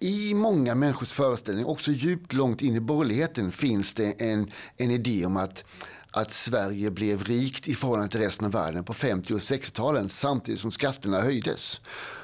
[0.00, 5.26] i många människors föreställning, också djupt långt in i borgerligheten, finns det en, en idé
[5.26, 5.64] om att
[6.12, 10.60] att Sverige blev rikt i förhållande till resten av världen på 50 och 60-talen samtidigt
[10.60, 11.80] som skatterna höjdes.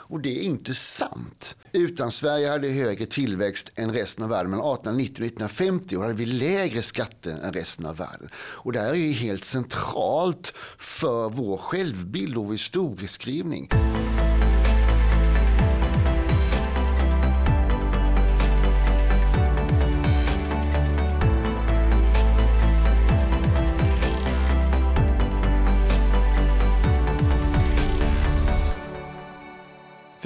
[0.09, 1.57] Och det är inte sant.
[1.73, 6.15] Utan Sverige hade högre tillväxt än resten av världen mellan 1890 och 1950 och hade
[6.15, 8.29] vi lägre skatter än resten av världen.
[8.37, 13.69] Och det här är ju helt centralt för vår självbild och vår historieskrivning.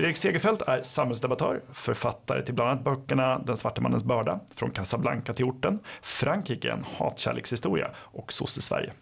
[0.00, 5.34] Fredrik Segerfeldt är samhällsdebattör, författare till bland annat böckerna Den svarte mannens börda, Från Casablanca
[5.34, 8.92] till orten, Frankrike, en hatkärlekshistoria och Sosse-Sverige.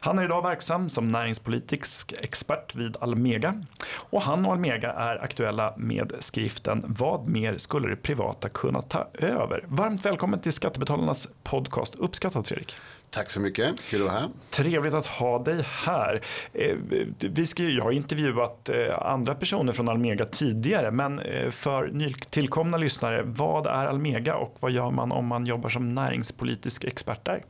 [0.00, 3.62] Han är idag verksam som näringspolitisk expert vid Almega
[3.94, 9.06] och han och Almega är aktuella med skriften Vad mer skulle det privata kunna ta
[9.14, 9.64] över?
[9.66, 11.94] Varmt välkommen till Skattebetalarnas podcast.
[11.94, 12.76] Uppskattat Fredrik.
[13.10, 14.30] Tack så mycket, kul att vara här.
[14.50, 16.22] Trevligt att ha dig här.
[16.52, 16.76] Eh,
[17.18, 22.76] vi ska, jag har intervjuat eh, andra personer från Almega tidigare, men eh, för nytillkomna
[22.76, 27.44] lyssnare, vad är Almega och vad gör man om man jobbar som näringspolitisk expert där?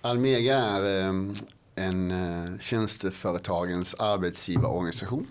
[0.00, 0.84] Almega är
[1.74, 5.26] en tjänsteföretagens arbetsgivarorganisation.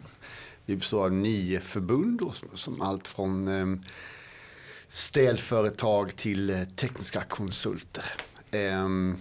[0.66, 2.22] Vi består av nio förbund,
[2.54, 3.50] som allt från
[4.90, 8.06] städföretag till tekniska konsulter.
[8.52, 9.18] Um,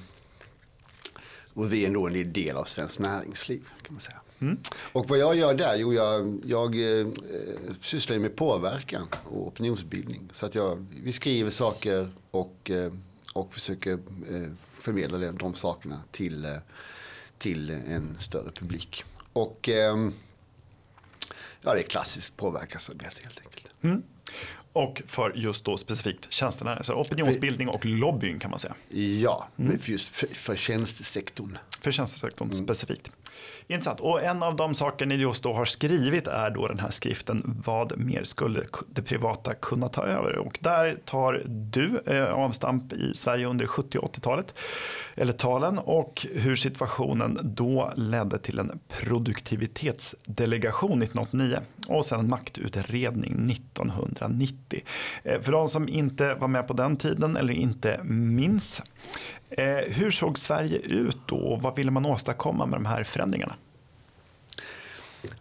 [1.55, 4.21] och vi är nog en del av svenskt näringsliv kan man säga.
[4.41, 4.59] Mm.
[4.93, 5.77] Och vad jag gör där?
[5.77, 7.07] Jo, jag, jag eh,
[7.83, 10.31] sysslar med påverkan och opinionsbildning.
[10.33, 12.93] Så att jag, vi skriver saker och, eh,
[13.33, 16.57] och försöker eh, förmedla de, de sakerna till, eh,
[17.39, 19.05] till en större publik.
[19.33, 20.13] Och ehm,
[21.63, 23.67] ja, det är klassiskt påverkansarbete helt enkelt.
[23.81, 24.03] Mm.
[24.73, 28.75] Och för just då specifikt tjänsterna, alltså opinionsbildning och lobbying kan man säga.
[29.21, 29.79] Ja, mm.
[29.79, 31.59] för just för, för tjänstesektorn.
[31.81, 32.65] För tjänstesektorn mm.
[32.65, 33.11] specifikt.
[33.71, 34.01] Intressant.
[34.01, 37.63] Och en av de saker ni just då har skrivit är då den här skriften
[37.65, 40.39] Vad mer skulle det privata kunna ta över?
[40.39, 44.55] Och där tar du eh, avstamp i Sverige under 70 och 80-talet,
[45.15, 51.59] eller talen, och hur situationen då ledde till en produktivitetsdelegation 1989
[51.89, 54.81] och sen en maktutredning 1990.
[55.23, 58.83] Eh, för de som inte var med på den tiden eller inte minns
[59.51, 63.55] Eh, hur såg Sverige ut då och vad ville man åstadkomma med de här förändringarna?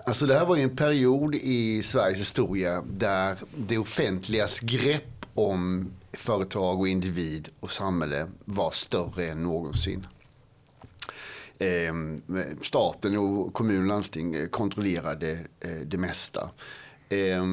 [0.05, 5.91] Alltså det här var ju en period i Sveriges historia där det offentligas grepp om
[6.13, 10.07] företag och individ och samhälle var större än någonsin.
[11.59, 11.93] Eh,
[12.61, 16.49] staten och kommun och landsting kontrollerade eh, det mesta.
[17.09, 17.45] Eh,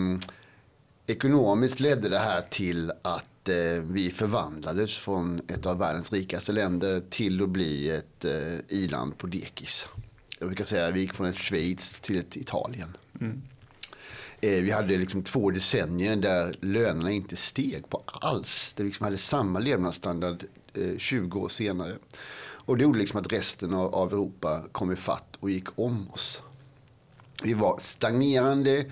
[1.07, 7.03] ekonomiskt ledde det här till att eh, vi förvandlades från ett av världens rikaste länder
[7.11, 9.89] till att bli ett eh, iland på dekis.
[10.39, 12.97] Jag brukar säga att vi gick från ett Schweiz till ett Italien.
[13.21, 13.43] Mm.
[14.41, 18.73] Eh, vi hade liksom två decennier där lönerna inte steg på alls.
[18.77, 21.93] Det liksom hade samma levnadsstandard eh, 20 år senare.
[22.67, 26.43] Och det gjorde liksom att resten av, Europa kom ifatt och gick om oss.
[27.43, 28.85] Vi var stagnerande,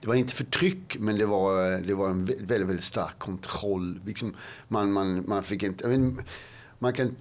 [0.00, 4.00] det var inte förtryck men det var, det var en väldigt, väldigt stark kontroll.
[4.06, 4.34] Liksom
[4.68, 6.26] man, man, man fick inte, vet,
[6.80, 7.16] man kan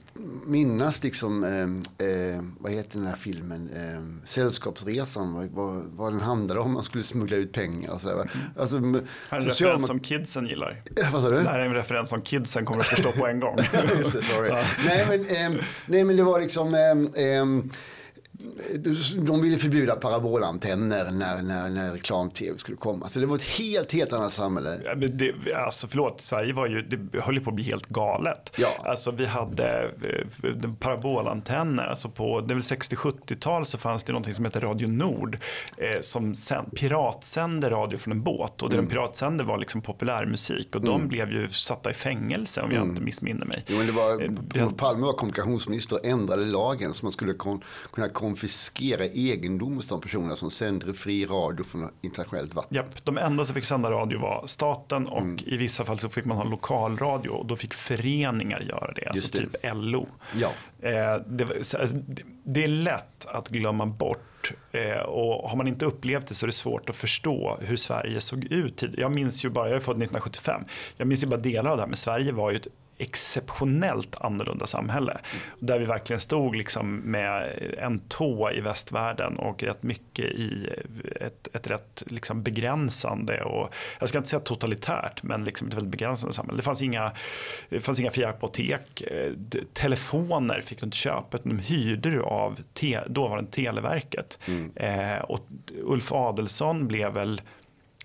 [0.46, 6.60] minnas liksom, eh, eh, vad heter den här filmen, eh, Sällskapsresan, vad, vad, den handlade
[6.60, 8.14] om, man skulle smuggla ut pengar och sådär.
[8.14, 8.28] Mm.
[8.58, 10.82] Alltså, här är en referens som kidsen gillar.
[11.12, 11.36] vad sa du?
[11.36, 13.58] Det här är en referens som kidsen kommer att förstå på en gång.
[13.98, 14.50] Just det, sorry.
[14.50, 14.64] Ja.
[14.86, 16.72] nej, men, nej men det var liksom,
[19.16, 23.10] de ville förbjuda parabolantenner när, när, när reklam-tv skulle komma.
[23.10, 24.80] Så det var ett helt, helt annat samhälle.
[24.86, 27.88] Ja, men det, alltså förlåt, Sverige var ju, det höll ju på att bli helt
[27.88, 28.54] galet.
[28.58, 28.68] Ja.
[28.80, 29.92] Alltså vi hade
[30.44, 35.38] eh, parabolantenner, alltså på 60-70-tal så fanns det någonting som heter Radio Nord
[35.78, 38.86] eh, som sen, piratsände radio från en båt och det mm.
[38.86, 41.08] de piratsände var liksom populärmusik och de mm.
[41.08, 42.90] blev ju satta i fängelse om jag mm.
[42.90, 43.64] inte missminner mig.
[43.68, 44.22] Jo, men det var,
[44.62, 49.88] eh, Palme var kommunikationsminister och ändrade lagen så man skulle kon, kunna konfiskera egendom hos
[49.88, 52.76] de personer som sänder fri radio från internationellt vatten.
[52.76, 55.38] Japp, de enda som fick sända radio var staten och mm.
[55.46, 59.32] i vissa fall så fick man ha lokalradio och då fick föreningar göra det, alltså
[59.32, 59.40] det.
[59.40, 60.08] typ LO.
[60.36, 60.52] Ja.
[60.80, 61.78] Eh, det, alltså,
[62.44, 66.48] det, är lätt att glömma bort eh, och har man inte upplevt det så är
[66.48, 68.84] det svårt att förstå hur Sverige såg ut.
[68.98, 70.62] Jag minns ju bara, jag är född 1975,
[70.98, 74.68] jag minns ju bara delar av det här, men Sverige var ju ett exceptionellt annorlunda
[74.68, 75.18] samhälle.
[75.60, 80.70] Där vi verkligen stod liksom med en tå i västvärlden och rätt mycket i
[81.22, 85.92] ett, ett rätt liksom begränsande och jag ska inte säga totalitärt men liksom ett väldigt
[85.92, 86.58] begränsande samhälle.
[86.58, 87.12] Det fanns inga,
[87.70, 89.04] det fanns inga fria apotek,
[89.74, 94.40] telefoner fick du inte köpa utan de hyrde du av te, dåvarande Televerket.
[94.46, 94.72] Mm.
[94.76, 95.48] Eh, och
[95.84, 97.42] Ulf Adelsson blev väl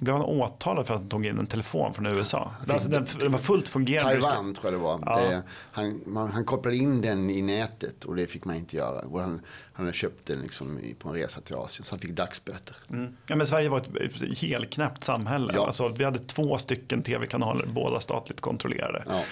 [0.02, 2.50] blev han åtalad för att han tog in en telefon från USA?
[2.68, 4.22] Alltså den, den var fullt fungerande.
[4.22, 5.00] Taiwan tror jag det var.
[5.06, 5.16] Ja.
[5.16, 9.00] Det, han, man, han kopplade in den i nätet och det fick man inte göra.
[9.00, 9.40] Och han,
[9.72, 12.76] han hade köpt den liksom på en resa till Asien så han fick dagsböter.
[12.90, 13.16] Mm.
[13.26, 15.52] Ja, men Sverige var ett helknäppt samhälle.
[15.56, 15.66] Ja.
[15.66, 19.04] Alltså, vi hade två stycken tv-kanaler, båda statligt kontrollerade.
[19.08, 19.22] Ja.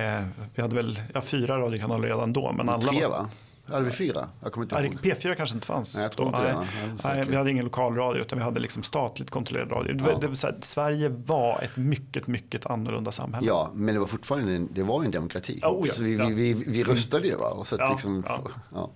[0.00, 0.24] Eh,
[0.54, 2.52] vi hade väl ja, fyra radiokanaler redan då.
[2.52, 3.10] Men alla Tre var...
[3.10, 3.28] va?
[3.70, 4.28] Hade vi fyra?
[4.42, 5.16] Jag kommer inte ihåg.
[5.16, 5.94] P4 kanske inte fanns.
[5.94, 6.66] Nej, jag tror inte det.
[7.04, 9.96] Nej, vi hade ingen lokalradio utan vi hade liksom statligt kontrollerad radio.
[9.98, 10.18] Ja.
[10.18, 13.46] Det, det, här, Sverige var ett mycket, mycket annorlunda samhälle.
[13.46, 15.60] Ja, men det var fortfarande en, det var en demokrati.
[15.62, 15.92] Oh, ja.
[15.92, 16.26] Så vi, ja.
[16.26, 17.34] vi, vi, vi röstade ju.
[17.34, 17.48] Va?
[17.50, 18.24] Och så ja, liksom,
[18.74, 18.90] ja.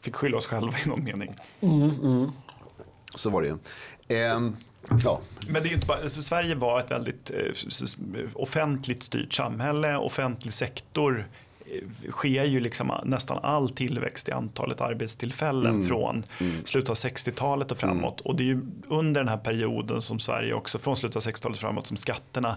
[0.00, 1.36] Fick skylla oss själva i någon mening.
[1.60, 2.30] Mm, mm.
[3.14, 3.56] Så var det ju.
[4.16, 4.56] Ehm,
[5.04, 5.20] Ja.
[5.48, 10.54] Men det är inte bara, alltså Sverige var ett väldigt eh, offentligt styrt samhälle, offentlig
[10.54, 11.28] sektor
[12.10, 15.88] sker ju liksom nästan all tillväxt i antalet arbetstillfällen mm.
[15.88, 16.64] från mm.
[16.64, 18.20] slutet av 60-talet och framåt.
[18.20, 18.30] Mm.
[18.30, 21.58] Och det är ju under den här perioden som Sverige också, från slutet av 60-talet
[21.58, 22.56] framåt, som skatterna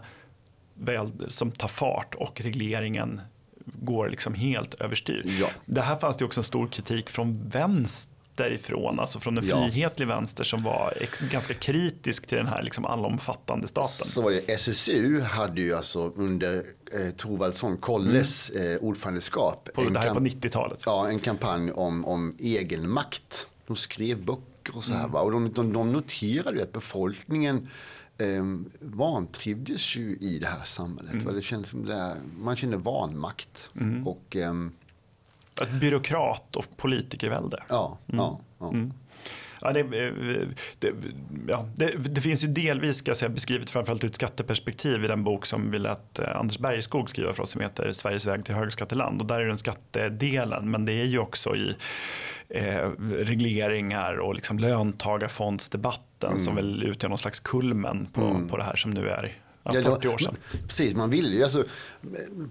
[0.73, 3.21] väl, som tar fart och regleringen
[3.65, 5.37] går liksom helt överstyr.
[5.41, 5.47] Ja.
[5.65, 9.63] Det här fanns det också en stor kritik från vänster därifrån, alltså från en ja.
[9.63, 10.93] frihetlig vänster som var
[11.31, 14.07] ganska kritisk till den här liksom allomfattande staten.
[14.07, 16.63] Så var det, SSU hade ju alltså under
[16.93, 18.71] eh, Thorvaldsson Kolles mm.
[18.71, 19.69] eh, ordförandeskap.
[19.73, 20.83] På, det här på 90-talet.
[20.85, 23.47] Ja, en kampanj om, om egenmakt.
[23.67, 24.99] De skrev böcker och så här.
[24.99, 25.11] Mm.
[25.11, 25.21] Va?
[25.21, 27.69] Och de, de, de noterade ju att befolkningen
[28.17, 28.43] eh,
[28.79, 31.13] vantrivdes ju i det här samhället.
[31.13, 31.35] Mm.
[31.35, 33.69] Det kändes som det, man kände vanmakt.
[33.79, 34.07] Mm.
[34.07, 34.35] Och...
[35.61, 37.63] Eh, ett byråkrat och politikervälde.
[37.69, 38.19] Ja, mm.
[38.19, 38.69] ja, ja.
[38.69, 38.93] Mm.
[39.65, 39.83] Ja, det,
[40.79, 40.93] det,
[41.47, 45.23] ja, det, det, finns ju delvis ska säga, beskrivet framförallt ur ett skatteperspektiv i den
[45.23, 48.55] bok som vi lät eh, Anders Bergskog skriva för oss som heter Sveriges väg till
[48.55, 49.21] högskatteland.
[49.21, 51.75] Och där är den skattedelen men det är ju också i
[52.49, 56.39] eh, regleringar och liksom löntagarfondsdebatten mm.
[56.39, 58.47] som väl utgör någon slags kulmen på, mm.
[58.47, 60.35] på det här som nu är Ja, 40 år sedan.
[60.67, 61.63] Precis, man ville ju, alltså,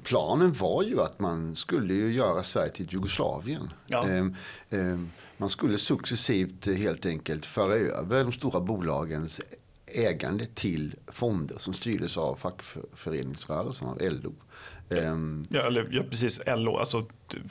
[0.02, 3.70] planen var ju att man skulle ju göra Sverige till Jugoslavien.
[3.86, 4.06] Ja.
[4.06, 4.36] Ehm,
[4.70, 9.40] ehm, man skulle successivt helt enkelt föra över de stora bolagens
[9.86, 14.34] ägande till fonder som styrdes av fackföreningsrörelsen, av LO.
[14.88, 16.40] Um, ja, eller, ja, precis.
[16.46, 17.06] LO, alltså,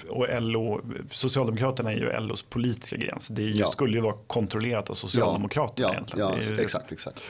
[0.10, 0.82] och LO,
[1.12, 3.20] Socialdemokraterna är ju LOs politiska gren.
[3.20, 3.72] Så det ju, ja.
[3.72, 6.28] skulle ju vara kontrollerat av Socialdemokraterna ja, egentligen.
[6.28, 7.24] Ja, ju, exakt, exakt.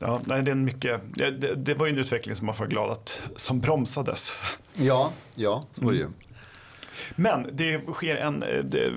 [0.00, 2.54] Um, ja, nej, det, är en mycket, det, det, var ju en utveckling som man
[2.54, 4.32] får glad att som bromsades.
[4.74, 6.04] Ja, ja så var det ju.
[6.04, 6.14] Mm.
[7.16, 8.92] Men det sker en eh, det,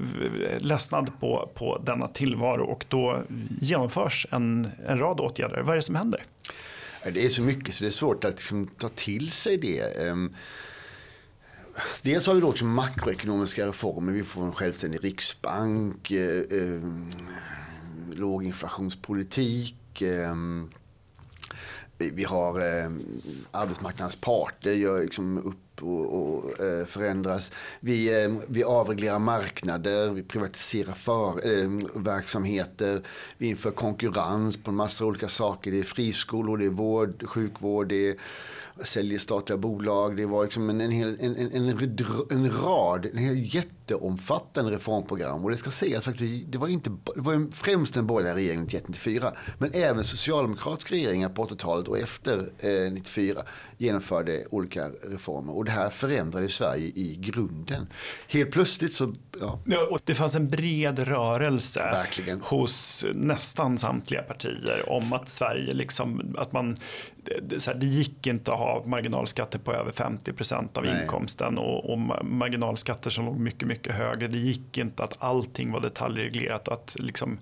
[0.59, 3.23] ledsnad på, på denna tillvaro och då
[3.61, 5.61] genomförs en, en rad åtgärder.
[5.61, 6.23] Vad är det som händer?
[7.13, 10.07] Det är så mycket så det är svårt att liksom ta till sig det.
[10.07, 10.35] Ehm,
[12.01, 14.13] dels har vi då också makroekonomiska reformer.
[14.13, 17.09] Vi får en självständig riksbank, eh, ehm,
[18.13, 20.01] låginflationspolitik.
[20.01, 20.69] Ehm,
[21.97, 22.91] vi har eh,
[23.51, 27.51] arbetsmarknadens parter gör liksom upp och, och eh, förändras.
[27.79, 33.01] Vi, eh, vi avreglerar marknader, vi privatiserar för, eh, verksamheter,
[33.37, 35.71] vi inför konkurrens på en massa olika saker.
[35.71, 38.15] Det är friskolor, det är vård, sjukvård, det är
[38.83, 40.17] säljer statliga bolag.
[40.17, 41.89] Det var liksom en, en, hel, en, en, en,
[42.29, 43.35] en rad, en hel
[43.87, 45.43] jätteomfattande reformprogram.
[45.43, 48.65] Och det ska sägas att det, det var, inte, det var främst den borgerliga regeringen
[48.65, 49.33] 1994.
[49.57, 53.41] Men även socialdemokratiska regeringar på 80-talet och efter eh, 94
[53.77, 55.57] genomförde olika reformer.
[55.57, 57.87] Och det här förändrade Sverige i grunden.
[58.27, 59.13] Helt plötsligt så...
[59.39, 59.59] Ja.
[59.65, 62.41] ja och det fanns en bred rörelse Verkligen.
[62.41, 66.77] hos nästan samtliga partier om att Sverige liksom, att man
[67.41, 71.01] det, här, det gick inte att ha marginalskatter på över 50 procent av Nej.
[71.01, 74.27] inkomsten och, och, marginalskatter som låg mycket, mycket högre.
[74.27, 77.37] Det gick inte att allting var detaljreglerat och att liksom,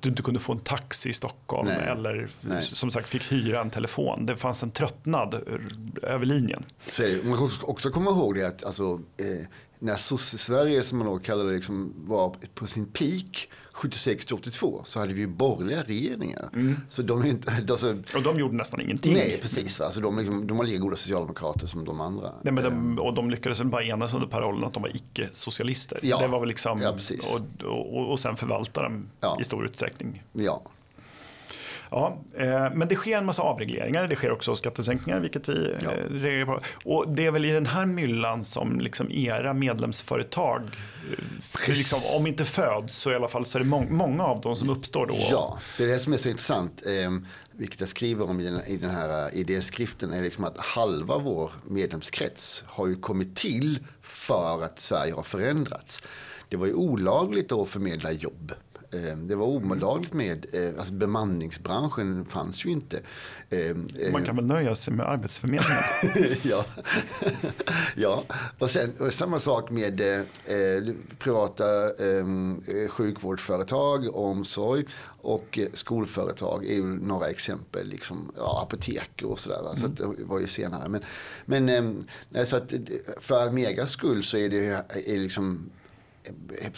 [0.00, 1.88] du inte kunde få en taxi i Stockholm Nej.
[1.88, 2.62] eller Nej.
[2.62, 4.26] som sagt fick hyra en telefon.
[4.26, 5.34] Det fanns en tröttnad
[6.02, 6.64] över linjen.
[7.24, 9.46] Man ska också komma ihåg det att alltså, eh,
[9.78, 14.82] när sosse-Sverige som man då kallar det liksom, var på sin peak 76 till 82
[14.84, 16.50] så hade vi borgerliga regeringar.
[16.52, 16.76] Mm.
[16.88, 19.12] Så de inte, alltså, och de gjorde nästan ingenting.
[19.12, 19.78] Nej, precis.
[19.78, 19.84] Va?
[19.84, 22.32] Alltså, de, liksom, de var lika goda socialdemokrater som de andra.
[22.42, 22.98] Nej, men de, ehm.
[22.98, 25.98] och de lyckades bara enas under parollen att de var icke-socialister.
[26.02, 26.18] Ja.
[26.18, 26.96] Det var väl liksom, ja,
[27.62, 29.38] och, och, och sen förvalta dem ja.
[29.40, 30.22] i stor utsträckning.
[30.32, 30.62] Ja.
[31.90, 35.90] Ja, eh, men det sker en massa avregleringar, det sker också skattesänkningar, vilket vi Ja.
[35.92, 36.60] eh, reagerar på.
[36.84, 40.62] Och det är väl i den här myllan som liksom era medlemsföretag,
[41.18, 44.40] eh, liksom, om inte föds så i alla fall så är det må- många av
[44.40, 45.14] dem som uppstår då.
[45.30, 46.82] Ja, det är det som är så intressant.
[46.86, 47.10] Eh,
[47.56, 50.12] vilket jag skriver om i den, i den här eh, idéskriften.
[50.12, 56.02] är liksom att halva vår medlemskrets har ju kommit till för att Sverige har förändrats.
[56.54, 58.52] Det var ju olagligt att förmedla jobb.
[58.92, 63.00] Eh, Det var olagligt med, eh, alltså bemanningsbranschen fanns ju inte.
[63.50, 63.76] Eh,
[64.12, 66.38] Man kan väl nöja sig med arbetsförmedlingen.
[66.42, 66.64] ja.
[67.96, 68.24] ja,
[68.58, 72.26] och sen och samma sak med eh, privata eh,
[72.88, 74.84] sjukvårdsföretag, omsorg
[75.20, 77.86] och skolföretag är ju några exempel.
[77.88, 79.62] Liksom, ja, apotek och sådär.
[79.62, 79.76] va.
[79.76, 80.88] Så att det var ju senare.
[80.88, 81.02] Men,
[81.44, 81.68] men
[82.34, 82.72] eh, så att
[83.20, 85.70] för Almegas skull så är det ju- är liksom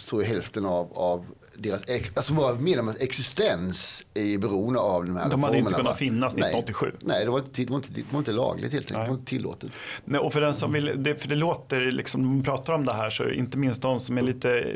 [0.08, 1.24] tror jag hälften av, av
[1.58, 1.82] deras,
[2.14, 5.96] alltså våra medlemmars existens är beroende av de här De hade inte kunnat va?
[5.96, 6.42] finnas Nej.
[6.42, 6.92] 1987.
[7.00, 9.04] Nej, det var inte, det var inte, det var inte lagligt helt enkelt.
[9.04, 9.70] Det var inte tillåtet.
[10.04, 12.84] Nej, och för den som vill, det, för det låter, liksom, när man pratar om
[12.84, 14.66] det här så inte minst de som är lite,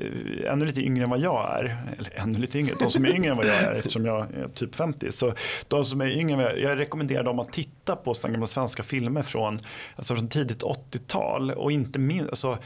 [0.49, 3.31] ännu lite yngre än vad jag är, eller ännu lite yngre, de som är yngre
[3.31, 5.13] än vad jag är eftersom jag är typ 50.
[5.13, 5.33] Så
[5.69, 8.47] de som är yngre än vad jag, jag rekommenderar dem att titta på sådana gamla
[8.47, 9.61] svenska filmer från,
[9.97, 12.59] alltså från tidigt 80-tal och inte minst, alltså,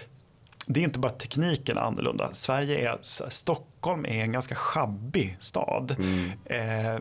[0.66, 2.30] det är inte bara tekniken annorlunda.
[2.32, 2.98] Sverige är,
[3.30, 5.96] Stockholm är en ganska schabbig stad.
[6.44, 6.98] Eh,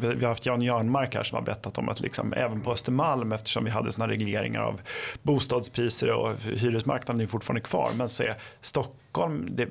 [0.00, 3.32] vi har haft Jan Jörnmark här som har berättat om att liksom, även på Östermalm
[3.32, 4.80] eftersom vi hade såna regleringar av
[5.22, 7.90] bostadspriser och hyresmarknaden är fortfarande kvar.
[7.96, 9.68] Men så är Stockholm, det,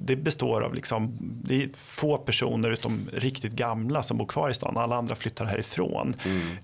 [0.00, 4.54] det, består av liksom, det är få personer utom riktigt gamla som bor kvar i
[4.54, 4.76] stan.
[4.76, 6.16] Alla andra flyttar härifrån.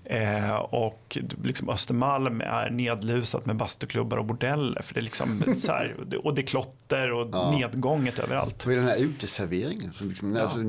[0.05, 4.81] Eh, och liksom Östermalm är nedlusat med bastuklubbar och bordeller.
[4.81, 7.51] För det är liksom så här, och det är klotter och Ja.
[7.51, 8.65] nedgånget överallt.
[8.65, 8.97] Och den här
[9.43, 9.93] uteserveringen.
[9.93, 10.41] Som liksom, Ja.
[10.41, 10.59] alltså,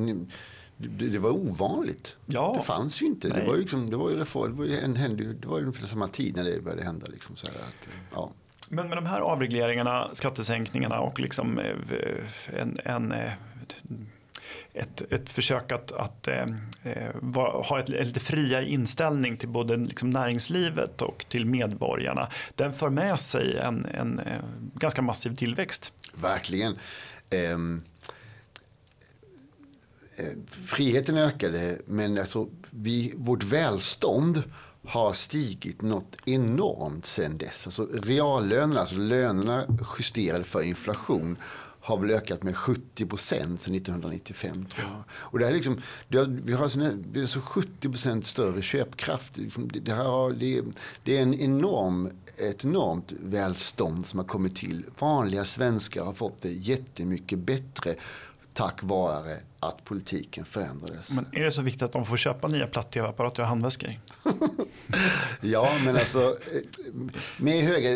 [0.77, 2.17] det, det var ovanligt.
[2.27, 2.55] Ja.
[2.59, 3.29] Det fanns ju inte.
[3.29, 5.59] Det var ju, liksom, det var ju reform, det var ju, en, hände, det var
[5.59, 7.07] ju ungefär samma tid när det började hända.
[7.07, 8.31] Liksom, så här, att, ja.
[8.69, 13.33] Men med de här avregleringarna, skattesänkningarna och liksom eh, en, en, eh,
[14.73, 16.43] ett, ett försök att, att eh,
[16.83, 22.29] eh, va- ha ett, en lite friare inställning till både liksom näringslivet och till medborgarna.
[22.55, 24.33] Den för med sig en, en eh,
[24.75, 25.93] ganska massiv tillväxt.
[26.15, 26.77] Verkligen.
[27.31, 27.59] Eh,
[30.21, 34.43] Eh, friheten ökade men alltså, vi, vårt välstånd
[34.87, 37.67] har stigit något enormt sedan dess.
[37.67, 39.65] Alltså, reallönerna, alltså lönerna
[39.99, 41.37] justerade för inflation
[41.83, 44.51] har väl ökat med 70 procent sedan 1995.
[44.51, 45.03] Tror jag.
[45.11, 48.63] Och det, är liksom, det har, vi har sån vi har så 70 procent större
[48.63, 49.37] köpkraft.
[49.37, 50.63] Liksom, det, det, här har, det,
[51.05, 54.85] det är en enorm, ett enormt välstånd som har kommit till.
[54.99, 57.95] Vanliga svenskar har fått det jättemycket bättre
[58.61, 61.11] tack vare att politiken förändrades.
[61.11, 63.91] Men är det så viktigt att de får köpa nya platt-tv-apparater och handväskor?
[65.41, 66.91] Ja, men alltså eh,
[67.39, 67.91] med höga...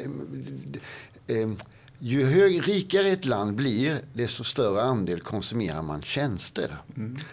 [1.26, 1.50] eh,
[1.98, 6.76] Ju hög, rikare ett land blir, desto större andel konsumerar man tjänster.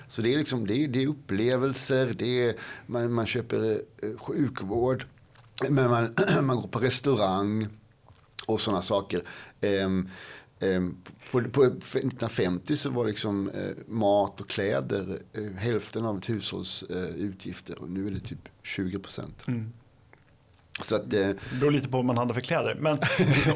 [0.07, 4.17] Så det är, liksom, det är, det är upplevelser, det är, man, man köper eh,
[4.17, 5.05] sjukvård,
[5.69, 7.67] men man, man går på restaurang
[8.47, 9.21] och sådana saker.
[9.61, 10.09] Ehm,
[10.59, 10.97] ehm,
[11.31, 16.83] på, på 1950 så var liksom eh, mat och kläder eh, hälften av ett hushålls
[16.83, 19.43] eh, utgifter och nu är det typ 20 procent.
[20.83, 22.97] Så att, eh, Det beror lite på vad man handlar för kläder men,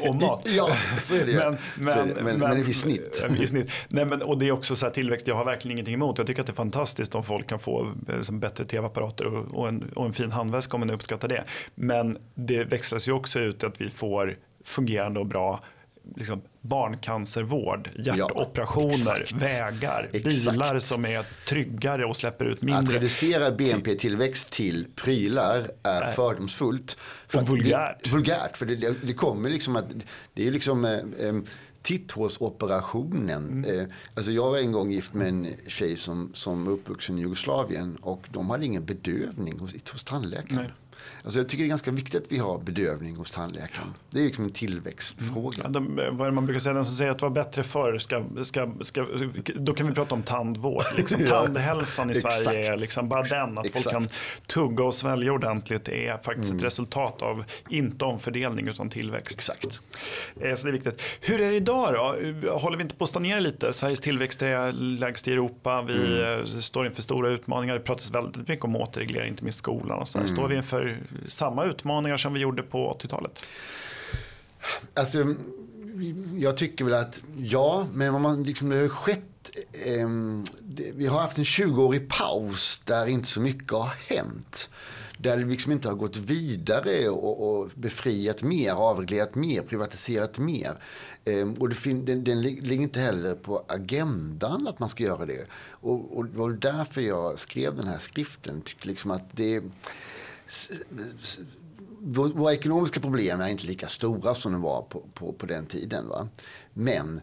[0.08, 0.46] och mat.
[0.56, 1.38] Ja, så är det ju.
[1.38, 2.22] Men, men, det.
[2.22, 3.22] Men- men i snitt.
[3.28, 3.70] eh, I snitt.
[3.88, 6.18] Nej, men, och det är också så här tillväxt, jag har verkligen ingenting emot.
[6.18, 9.68] Jag tycker att det är fantastiskt om folk kan få liksom, bättre tv-apparater och, och,
[9.68, 11.44] en, och en fin handväska om man uppskattar det.
[11.74, 15.60] Men det växlas ju också ut att vi får fungerande och bra
[16.16, 19.42] liksom, barncancervård, hjärtoperationer, exakt.
[19.42, 20.50] vägar, Exakt.
[20.52, 22.96] bilar som är tryggare och släpper ut Att mindre.
[22.96, 26.96] reducera BNP-tillväxt till prylar är fördomsfullt.
[27.28, 27.98] För Och att vulgärt.
[28.04, 29.84] Det, vulgärt, för det, det, kommer liksom att,
[30.34, 31.34] det är liksom eh, eh,
[31.82, 33.64] titthålsoperationen.
[33.64, 37.20] Eh, alltså jag var en gång gift med en tjej som, som var uppvuxen i
[37.20, 40.56] Jugoslavien och de hade ingen bedövning hos, hos tandläkaren.
[40.62, 40.72] Nej.
[41.22, 43.94] Alltså jag tycker det är ganska viktigt att vi har bedövning hos tandläkaren.
[44.10, 45.58] Det är liksom en tillväxtfråga.
[45.62, 47.62] Ja, de, vad är det man brukar säga, den som säger att det var bättre
[47.62, 49.06] förr, ska, ska, ska,
[49.54, 50.84] då kan vi prata om tandvård.
[50.96, 52.14] Liksom, Ja, Tandhälsan i.
[52.14, 54.08] Sverige är liksom bara den, att folk kan
[54.46, 59.38] tugga och svälja ordentligt är faktiskt ett resultat av, inte omfördelning utan tillväxt.
[59.38, 59.80] Exakt.
[60.40, 61.02] Eh, Så det är viktigt.
[61.20, 62.50] Hur är det idag då?
[62.50, 63.72] Håller vi inte på att stagnera lite?
[63.72, 65.82] Sveriges tillväxt är lägst i Europa.
[65.82, 67.74] Vi eh, står inför stora utmaningar.
[67.74, 69.98] Det pratas väldigt mycket om återreglering, inte minst skolan.
[69.98, 70.26] Och så där.
[70.26, 70.95] Står vi inför
[71.28, 73.44] samma utmaningar som vi gjorde på 80-talet?
[74.94, 75.34] Alltså,
[76.36, 79.22] jag tycker väl att ja, men vad man liksom, det har skett.
[79.72, 80.08] Eh,
[80.60, 84.70] det, vi har haft en 20-årig paus där inte så mycket har hänt.
[85.18, 90.72] Där det liksom inte har gått vidare och, och befriat mer, avreglerat mer, privatiserat mer.
[91.24, 95.26] Eh, och det fin, den, den ligger inte heller på agendan att man ska göra
[95.26, 95.46] det.
[95.70, 98.60] Och, och det var därför jag skrev den här skriften.
[98.60, 99.62] Tyckte liksom att det
[102.08, 106.08] våra ekonomiska problem är inte lika stora som de var på, på, på den tiden.
[106.08, 106.28] Va?
[106.72, 107.20] Men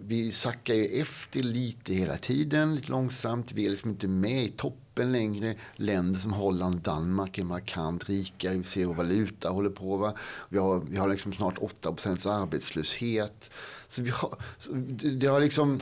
[0.00, 3.52] vi sackar ju efter lite hela tiden, lite långsamt.
[3.52, 5.54] Vi är liksom inte med i toppen längre.
[5.76, 8.56] Länder som Holland och Danmark är markant rikare.
[8.56, 9.96] Vi ser hur valuta håller på.
[9.96, 10.14] Va?
[10.48, 13.50] Vi har, vi har liksom snart 8 procents arbetslöshet.
[13.88, 15.80] Så vi har, så det har liksom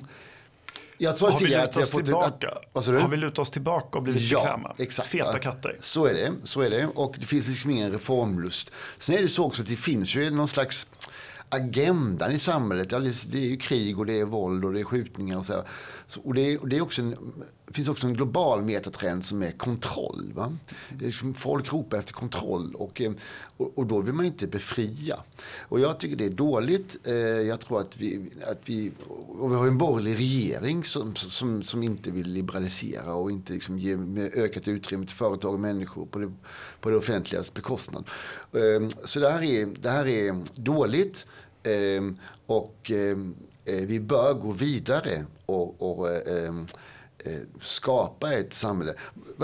[0.99, 2.58] jag tror har vi lutat oss fått, tillbaka?
[2.72, 4.75] Att, har vi lutat oss tillbaka och blivit ja, bekväma?
[4.78, 5.76] Exakt, Feta katter.
[5.80, 6.87] Så är, det, så är det.
[6.94, 8.72] Och det finns liksom ingen reformlust.
[8.99, 10.87] Sen är det så också att det finns ju någon slags
[11.54, 12.88] agendan i samhället.
[12.88, 15.62] det, är ju krig och det är våld och det är skjutningar och så.
[16.06, 17.16] så och det, och det är också en,
[17.73, 20.32] finns också en global metatrend som är kontroll.
[20.35, 20.56] Va?
[20.90, 23.12] Det är liksom, folk ropar efter kontroll och, eh,
[23.56, 25.21] och, och, då vill man inte befria.
[25.61, 26.97] Och jag tycker det är dåligt.
[27.06, 28.92] Eh, jag tror att vi, att vi,
[29.38, 33.78] och vi har en borgerlig regering som, som, som inte vill liberalisera och inte liksom
[33.78, 33.97] ge
[34.35, 36.32] ökat utrymme till företag och människor på det,
[36.80, 38.04] på det offentligas bekostnad.
[38.52, 41.26] Ehm, så det här är, det här är dåligt.
[41.62, 46.66] Ehm, och ehm, eh, vi bör gå vidare och, och eh, ehm,
[47.19, 48.95] eh, skapa ett samhälle.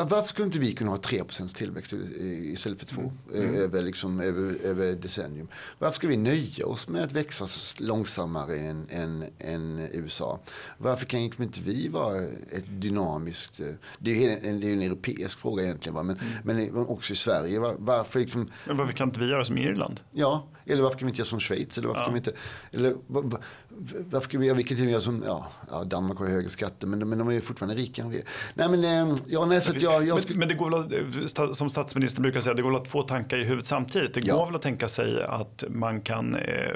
[0.04, 3.14] Varför skulle inte vi kunna ha 3% tillväxt istället för 2 mm.
[3.34, 3.62] Eh, mm.
[3.62, 5.48] över, liksom, över, över decennium?
[5.78, 7.46] Varför ska vi nöja oss med att växa
[7.78, 10.40] långsammare än, än, än USA?
[10.78, 13.60] Varför kan inte vi vara ett dynamiskt...
[13.60, 13.66] Eh,
[13.98, 16.02] det är en, det är en europeisk fråga egentligen, va?
[16.02, 16.74] Men, mm.
[16.74, 17.58] men också i Sverige.
[17.78, 20.00] Varför, liksom, men varför kan inte vi göra som Irland?
[20.12, 21.78] Ja, eller varför kan vi inte göra som Schweiz?
[21.78, 22.04] Eller varför ja.
[22.04, 22.32] kan vi inte...
[22.72, 22.94] Eller,
[24.10, 25.22] varför kan vi göra vilket som...
[25.26, 28.22] Ja, ja, Danmark har högre skatter men, men de är fortfarande rikare än vi
[28.54, 32.22] Nej men, eh, ja, nej, så jag, jag men, men, det går väl, som statsministern
[32.22, 34.14] brukar säga, det går väl att få tankar i huvudet samtidigt.
[34.14, 36.70] Det går väl att tänka sig att man kan eh,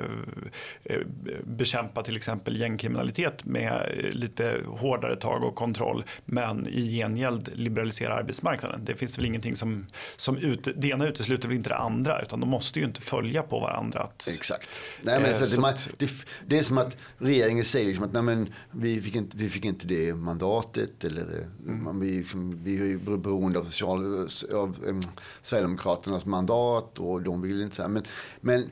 [0.85, 0.99] eh,
[1.45, 8.85] bekämpa till exempel gängkriminalitet med lite hårdare tag och kontroll men i gengäld liberalisera arbetsmarknaden.
[8.85, 12.40] Det finns väl ingenting som, som ut, det ena utesluter väl inte det andra utan
[12.40, 14.00] de måste ju inte följa på varandra.
[14.00, 14.69] Att, Exakt.
[15.02, 16.10] Nej, men, så, så det, det,
[16.47, 19.65] det, är som att regeringen säger liksom att nej, men, vi, fick inte, vi fick
[19.65, 21.04] inte det mandatet.
[21.04, 21.84] Eller, mm.
[21.84, 22.26] man, vi,
[22.63, 25.02] vi beroende av, social, av um,
[25.43, 27.88] Sverigedemokraternas mandat och de vill inte så här.
[27.88, 28.02] Men,
[28.41, 28.71] men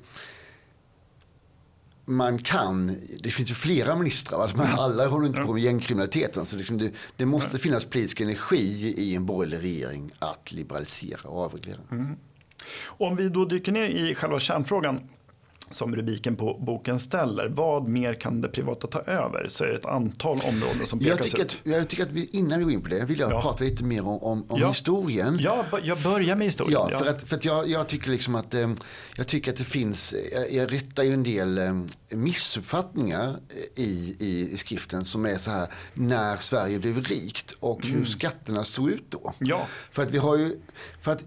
[2.04, 6.46] man kan, det finns ju flera ministrar, alltså alla håller inte på med gängkriminaliteten.
[6.46, 11.44] Så liksom det, det, måste finnas politisk energi i en borgerlig regering att liberalisera och
[11.44, 11.80] avreglera.
[11.90, 12.16] Mm.
[12.86, 15.00] Om vi då dyker ner i själva kärnfrågan
[15.70, 17.48] som rubriken på boken ställer.
[17.48, 19.46] Vad mer kan det privata ta över?
[19.48, 21.60] Så är det ett antal områden som pekas jag tycker ut.
[21.64, 23.42] Att, jag tycker att vi, innan vi går in på det vill jag ja.
[23.42, 24.68] prata lite mer om, om, om ja.
[24.68, 25.38] historien.
[25.42, 26.88] Ja, jag börjar med historien.
[26.90, 28.70] Ja, för att, för att jag, jag tycker liksom att, eh,
[29.16, 31.74] jag tycker att det finns, jag, jag rättar ju en del eh,
[32.10, 33.36] missuppfattningar
[33.74, 37.96] i, i, i, skriften som är så här, när Sverige blev rikt och mm.
[37.96, 39.32] hur skatterna såg ut då.
[39.38, 39.66] Ja.
[39.90, 40.60] För att vi har ju,
[41.00, 41.22] för att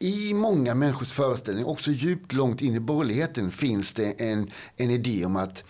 [0.00, 5.24] i många människors föreställning, också djupt långt in i borgerligheten, finns det en, en idé
[5.24, 5.64] om att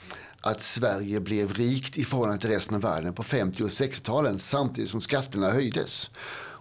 [0.47, 4.91] att Sverige blev rikt i förhållande till resten av världen på 50 och 60-talen samtidigt
[4.91, 6.11] som skatterna höjdes.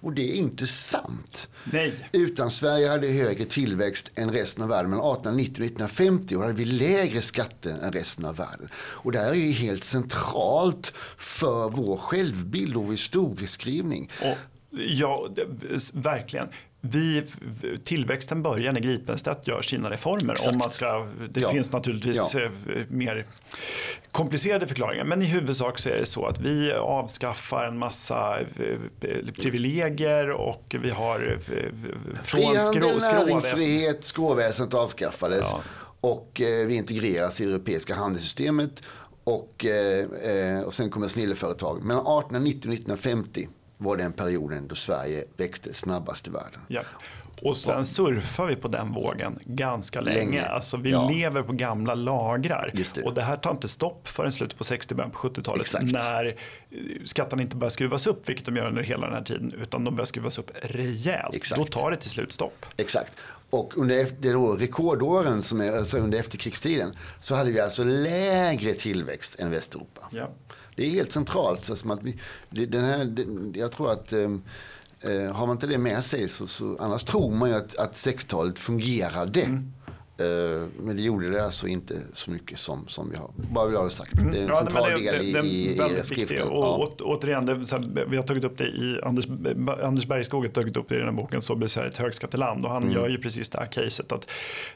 [0.05, 1.47] Och det är inte sant.
[1.63, 1.93] Nej.
[2.11, 4.89] Utan Sverige hade högre tillväxt än resten av världen.
[4.89, 8.69] Mellan 1890 och 1950 och hade vi lägre skatter än resten av världen.
[8.75, 14.09] Och det här är ju helt centralt för vår självbild och vår historieskrivning.
[14.21, 14.37] Och,
[14.77, 15.29] ja,
[15.93, 16.47] verkligen
[16.91, 17.23] vi,
[17.83, 20.37] tillväxten börjar när Gripenstedt gör sina reformer.
[20.49, 21.49] Om man ska, det ja.
[21.49, 22.41] finns naturligtvis ja.
[22.41, 22.49] Eh,
[22.87, 23.25] mer
[24.11, 25.03] komplicerade förklaringar.
[25.03, 28.45] Men i huvudsak så är det så att vi avskaffar en massa eh,
[29.41, 31.55] privilegier och vi har eh,
[32.23, 35.47] från Frihandel, näringsfrihet, skråväsendet avskaffades.
[35.51, 35.61] Ja.
[36.01, 38.83] Och vi integreras i det europeiska handelssystemet.
[39.23, 39.65] Och,
[40.65, 41.83] och sen kommer snilleföretag.
[41.83, 46.59] Mellan 1890 och 1950 var den perioden då Sverige växte snabbast i världen.
[46.67, 46.81] Ja.
[47.41, 50.17] Och sen surfar vi på den vågen ganska länge.
[50.17, 50.45] länge.
[50.45, 51.09] Alltså vi ja.
[51.09, 52.71] lever på gamla lagrar.
[52.73, 53.03] Det.
[53.03, 55.75] Och det här tar inte stopp förrän slutet på 60 början på 70-talet.
[55.81, 56.33] När eh,
[57.05, 59.95] skatterna inte börjar skruvas upp, vilket de gör under hela den här tiden, utan de
[59.95, 61.35] börjar skruvas upp rejält.
[61.35, 61.59] Exakt.
[61.59, 62.65] Då tar det till slut stopp.
[62.77, 63.13] Exakt.
[63.49, 68.73] Och under det då rekordåren som är alltså under efterkrigstiden så hade vi alltså lägre
[68.73, 70.01] tillväxt än Västeuropa.
[70.11, 70.29] Ja.
[70.75, 71.65] Det är helt centralt.
[71.65, 71.99] Så att
[72.49, 74.31] vi, den här, det, jag tror att eh,
[75.01, 77.93] eh, har man inte det med sig så, så annars tror man ju att, att
[77.93, 79.41] 60-talet fungerade.
[79.41, 79.73] Mm.
[80.17, 83.29] Eh, men det gjorde det alltså inte så mycket som, som vi har.
[83.35, 84.13] Bara vill ha det sagt.
[84.13, 84.31] Mm.
[84.31, 86.47] Det är en Ja, central det- del i, det i, i skriften.
[86.47, 86.75] Och Ja.
[86.77, 89.25] åt, återigen, det, här, vi har tagit upp det i Anders,
[89.83, 92.65] Anders Bergskog har tagit upp det i den här boken Så blir Sverige ett högskatteland
[92.65, 92.95] och han Mm.
[92.95, 94.29] gör ju precis det här caset att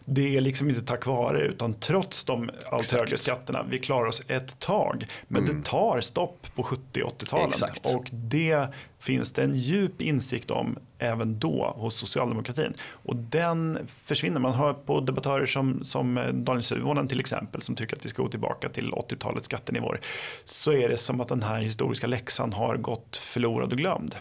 [0.06, 4.22] det är liksom inte tack vare utan trots de allt högre skatterna vi klarar oss
[4.28, 7.50] ett tag men det tar stopp på 70 80-talen Mm.
[7.50, 7.86] Exakt.
[7.96, 8.68] och det
[9.00, 12.74] finns det en djup insikt om även då hos socialdemokratin.
[12.92, 14.40] Och den försvinner.
[14.40, 18.24] Man hör på debattörer som, som Daniel Suhonen till exempel som tycker att vi ska
[18.24, 20.00] gå tillbaka till 80-talets skattenivåer.
[20.46, 24.16] Så är det som att den här historiska läxan har gått förlorad och glömd.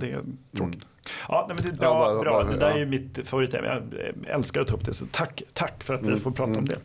[0.00, 0.20] Det är
[0.56, 0.84] tråkigt.
[1.28, 1.88] Ja, nej, men det är bra.
[1.90, 2.00] Mm.
[2.02, 2.32] Ja, bara- bra.
[2.32, 2.78] bara- det där är ja.
[2.78, 3.82] ju mitt favoritämne.
[4.26, 4.94] Jag älskar att ta upp det.
[4.94, 6.78] Så tack, tack för att Mm, vi får prata om det.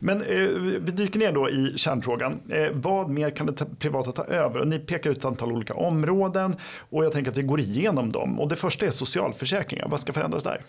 [0.00, 0.36] Men eh,
[0.80, 2.40] vi dyker ner då i kärnfrågan.
[2.50, 4.60] Eh, vad mer kan det ta- privata ta över?
[4.60, 6.56] Och ni pekar ut ett antal olika områden
[6.90, 8.40] och jag tänker att vi går igenom dem.
[8.40, 9.88] Och det första är socialförsäkringar.
[9.88, 10.60] Vad ska förändras där?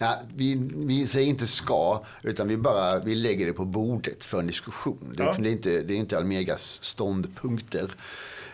[0.00, 4.38] Nej, vi, vi säger inte ska, utan vi bara vi lägger det på bordet för
[4.38, 5.12] en diskussion.
[5.16, 5.34] Det, Ja.
[5.38, 7.90] det är inte, det är inte Almegas ståndpunkter.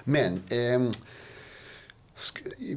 [0.04, 0.92] Men sk-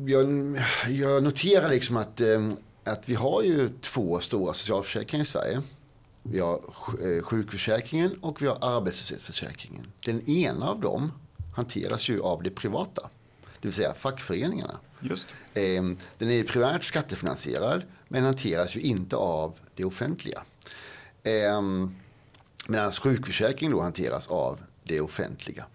[0.07, 0.57] jag,
[0.89, 5.61] jag noterar liksom att, ehm, att vi har ju två stora socialförsäkringar i Sverige.
[6.23, 6.61] Vi har
[7.03, 9.91] eh, sjukförsäkringen och vi har arbetslöshetsförsäkringen.
[10.05, 11.11] Den ena av dem
[11.55, 13.09] hanteras ju av det privata,
[13.41, 14.79] det vill säga fackföreningarna.
[14.99, 15.83] Just Eh,
[16.17, 20.43] Den är primärt skattefinansierad men hanteras ju inte av det offentliga.
[21.23, 21.61] Eh,
[22.67, 25.65] Medan sjukförsäkringen då hanteras av det offentliga.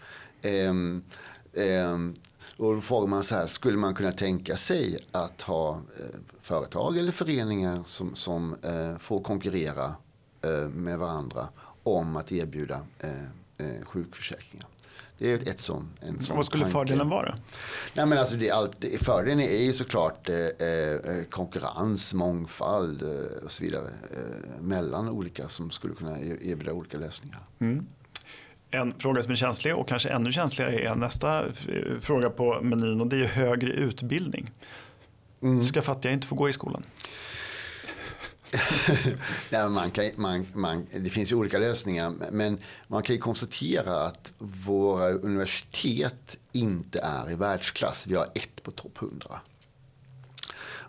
[2.57, 6.99] Och då frågar man så här, skulle man kunna tänka sig att ha eh, företag
[6.99, 9.95] eller föreningar som, som eh, får konkurrera
[10.45, 11.49] eh, med varandra
[11.83, 13.23] om att erbjuda eh,
[13.67, 14.67] eh, sjukförsäkringar?
[15.19, 16.79] Det är ett sån, en sån Vad skulle tanke.
[16.79, 17.39] fördelen vara?
[17.95, 23.03] Nej, men alltså det allt, fördelen är ju såklart eh, eh, konkurrens, mångfald
[23.45, 23.91] och så vidare
[24.61, 27.41] mellan olika som skulle kunna e- erbjuda olika lösningar.
[28.71, 31.45] En fråga som är känslig och kanske ännu känsligare är nästa
[32.01, 34.51] fråga på menyn och det är högre utbildning.
[35.43, 35.65] Mm.
[35.65, 36.83] Ska fattiga inte få gå i skolan?
[39.51, 43.21] Nej, men man kan, man, man, det finns ju olika lösningar men man kan ju
[43.21, 48.07] konstatera att våra universitet inte är i världsklass.
[48.07, 49.41] Vi har ett på topp 100.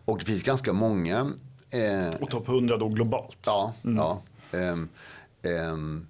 [0.06, 1.32] Och det finns ganska många
[1.70, 3.40] eh, Och topp 100 då globalt.
[3.46, 4.22] Ja, ja.
[4.52, 4.90] Ehm,
[5.42, 6.08] ehm,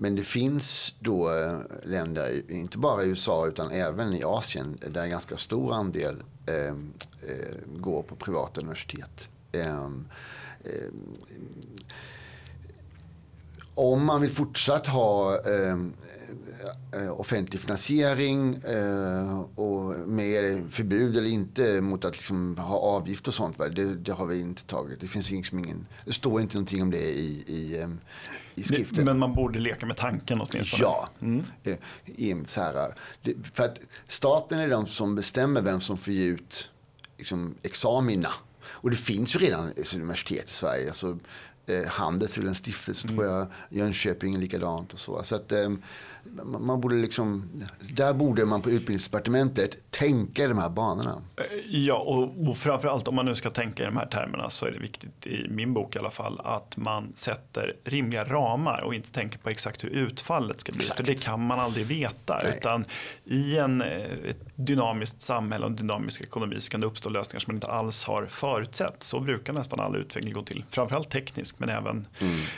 [0.00, 5.02] men det finns då eh, länder, inte bara i USA utan även i Asien, där
[5.02, 9.28] en ganska stor andel ehm, eh, går på privata universitet.
[9.52, 9.84] Eh,
[10.64, 10.90] eh,
[13.78, 15.76] om man vill fortsatt ha eh,
[16.92, 23.34] eh, offentlig finansiering eh, och med förbud eller inte mot att liksom ha avgift och
[23.34, 25.00] sånt, va, det, det har vi inte tagit.
[25.00, 27.88] Det finns liksom ingen, det står inte någonting om det i, i, eh,
[28.54, 29.04] i skriften.
[29.04, 30.82] Men man borde leka med tanken åtminstone.
[30.82, 31.08] Ja.
[31.64, 35.98] Eh, i en Så här, det, för att staten är de som bestämmer vem som
[35.98, 36.70] får ge ut
[37.18, 38.30] liksom, examina.
[38.66, 40.88] Och det finns ju redan universitet i Sverige.
[40.88, 41.18] Alltså,
[41.68, 43.46] eh, Handels väl en stiftelse tror jag.
[43.70, 45.22] Jönköping är likadant och så.
[45.22, 45.68] Så att eh,
[46.42, 47.50] man man borde liksom,
[47.94, 51.22] där borde man på utbildningsdepartementet tänka i de här banorna.
[51.36, 54.66] Eh, Ja, och, och framförallt om man nu ska tänka i de här termerna så
[54.66, 58.94] är det viktigt i min bok i alla fall att man sätter rimliga ramar och
[58.94, 60.80] inte tänker på exakt hur utfallet ska bli.
[60.80, 60.96] Exakt.
[60.96, 62.40] För det kan man aldrig veta.
[62.42, 62.54] Nej.
[62.58, 62.84] Utan
[63.24, 63.88] i en, eh,
[64.28, 67.66] ett dynamiskt samhälle och en dynamisk ekonomi så kan det uppstå lösningar som man inte
[67.66, 69.02] alls har förutsett.
[69.02, 70.64] Så brukar nästan all utveckling gå till.
[70.70, 72.06] Framförallt teknisk men även,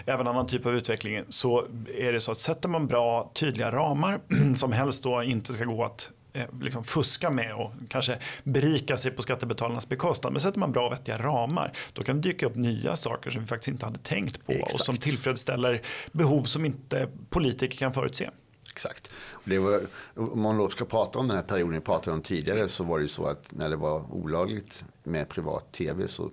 [0.04, 1.24] även annan typ av utveckling.
[1.28, 1.66] Så
[1.98, 4.20] är det så att sätter man bra tydliga ramar
[4.56, 9.10] som helst då inte ska gå att eh, liksom fuska med och kanske berika sig
[9.10, 10.32] på skattebetalarnas bekostnad.
[10.32, 13.42] Men sätter man bra och vettiga ramar då kan det dyka upp nya saker som
[13.42, 14.84] vi faktiskt inte hade tänkt på och Exakt.
[14.84, 15.82] som tillfredsställer
[16.12, 18.30] behov som inte politiker kan förutse.
[18.74, 19.10] Exakt.
[19.32, 22.22] Och det var, om man då ska prata om den här perioden vi pratade om
[22.22, 26.30] tidigare så var det ju så att när det var olagligt med privat tv så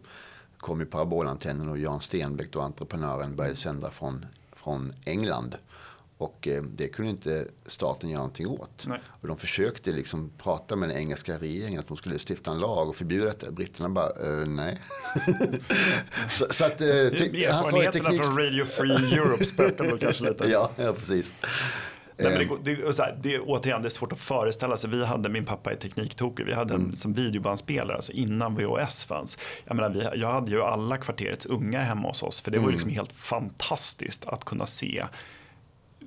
[0.57, 5.55] kom ju parabolantennen och Jan Stenbeck, då entreprenören, började sända från, från England.
[6.17, 8.85] Och eh, det kunde inte staten göra någonting åt.
[8.87, 8.99] Nej.
[9.21, 12.89] Och de försökte liksom prata med den engelska regeringen att de skulle stifta en lag
[12.89, 13.51] och förbjuda detta.
[13.51, 14.81] Britterna bara, eh, nej.
[16.29, 20.45] så, så att, eh, Erfarenheterna teknik- från Radio Free Europe spökar väl kanske lite.
[20.47, 21.35] ja, ja, precis.
[22.19, 24.19] Nej, men det, Eh, går- det, är så här, det, återigen, det är svårt att
[24.19, 24.89] föreställa sig.
[24.89, 29.37] Vi hade, min pappa är tekniktokig, vi hade en som videobandspelare, alltså innan VHS fanns.
[29.65, 32.65] Jag, menar, vi, jag hade ju alla kvarterets ungar hemma hos oss, för det var
[32.65, 35.05] ju liksom helt fantastiskt att kunna se,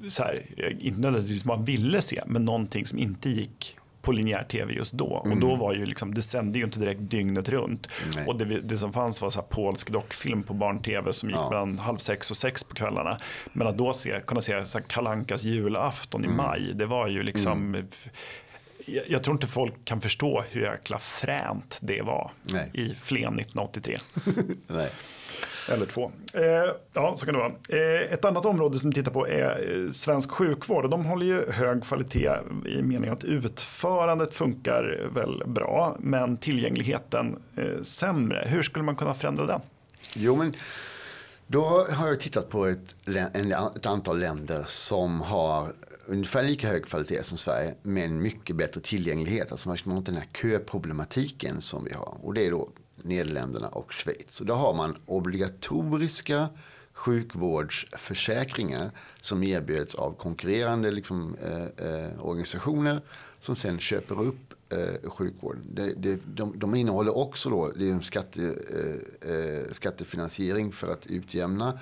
[0.09, 0.43] så här,
[0.81, 5.05] inte nödvändigtvis man ville se, men någonting som inte gick på linjär tv just då.
[5.07, 5.41] Och Mm.
[5.41, 7.89] då var ju liksom, det sände ju inte direkt dygnet runt.
[8.17, 8.27] Nej.
[8.27, 11.51] Och det, det som fanns var så här polsk dockfilm på barn-tv som gick Ja.
[11.51, 13.19] mellan halv sex och sex på kvällarna.
[13.53, 16.35] Men att då se, kunna se Kalankas julafton Mm.
[16.35, 17.85] i maj, det var ju liksom
[18.87, 22.71] jag, jag tror inte folk kan förstå hur jäkla fränt det var Nej.
[22.75, 23.99] i Flen 1983.
[24.67, 24.91] Nej.
[25.69, 26.13] Eller två.
[26.35, 26.43] Eh,
[26.93, 27.53] ja, så kan det vara.
[27.69, 30.91] Eh, ett annat område som vi tittar på är eh, svensk sjukvård.
[30.91, 32.33] De håller ju hög kvalitet
[32.67, 38.45] i meningen att utförandet funkar väl bra, men tillgängligheten eh, sämre.
[38.47, 39.61] Hur skulle man kunna förändra den?
[40.15, 40.57] Jo, men
[41.47, 42.97] då har jag tittat på ett,
[43.35, 45.69] en, ett antal länder som har
[46.07, 49.53] ungefär lika hög kvalitet som Sverige, men mycket bättre tillgänglighet.
[49.53, 52.17] Alltså man har inte den här köproblematiken som vi har.
[52.23, 52.69] Och det är då
[53.03, 54.41] Nederländerna och Schweiz.
[54.41, 56.49] Och då har man obligatoriska
[56.93, 63.01] sjukvårdsförsäkringar som erbjuds av konkurrerande liksom, eh, eh, organisationer
[63.41, 65.63] som sen köper upp eh, sjukvården.
[65.75, 70.93] Det, det, de, de innehåller också då, det är en skatte, eh, eh, skattefinansiering för
[70.93, 71.79] att utjämna.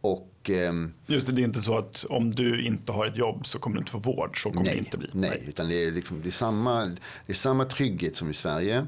[0.00, 3.46] Och ehm, Just det, det är inte så att om du inte har ett jobb
[3.46, 4.42] så kommer du inte få vård.
[4.42, 5.08] Så kommer det nej, inte bli.
[5.12, 6.84] nej, utan det är, liksom, det, är samma,
[7.26, 8.86] det är samma trygghet som i Sverige.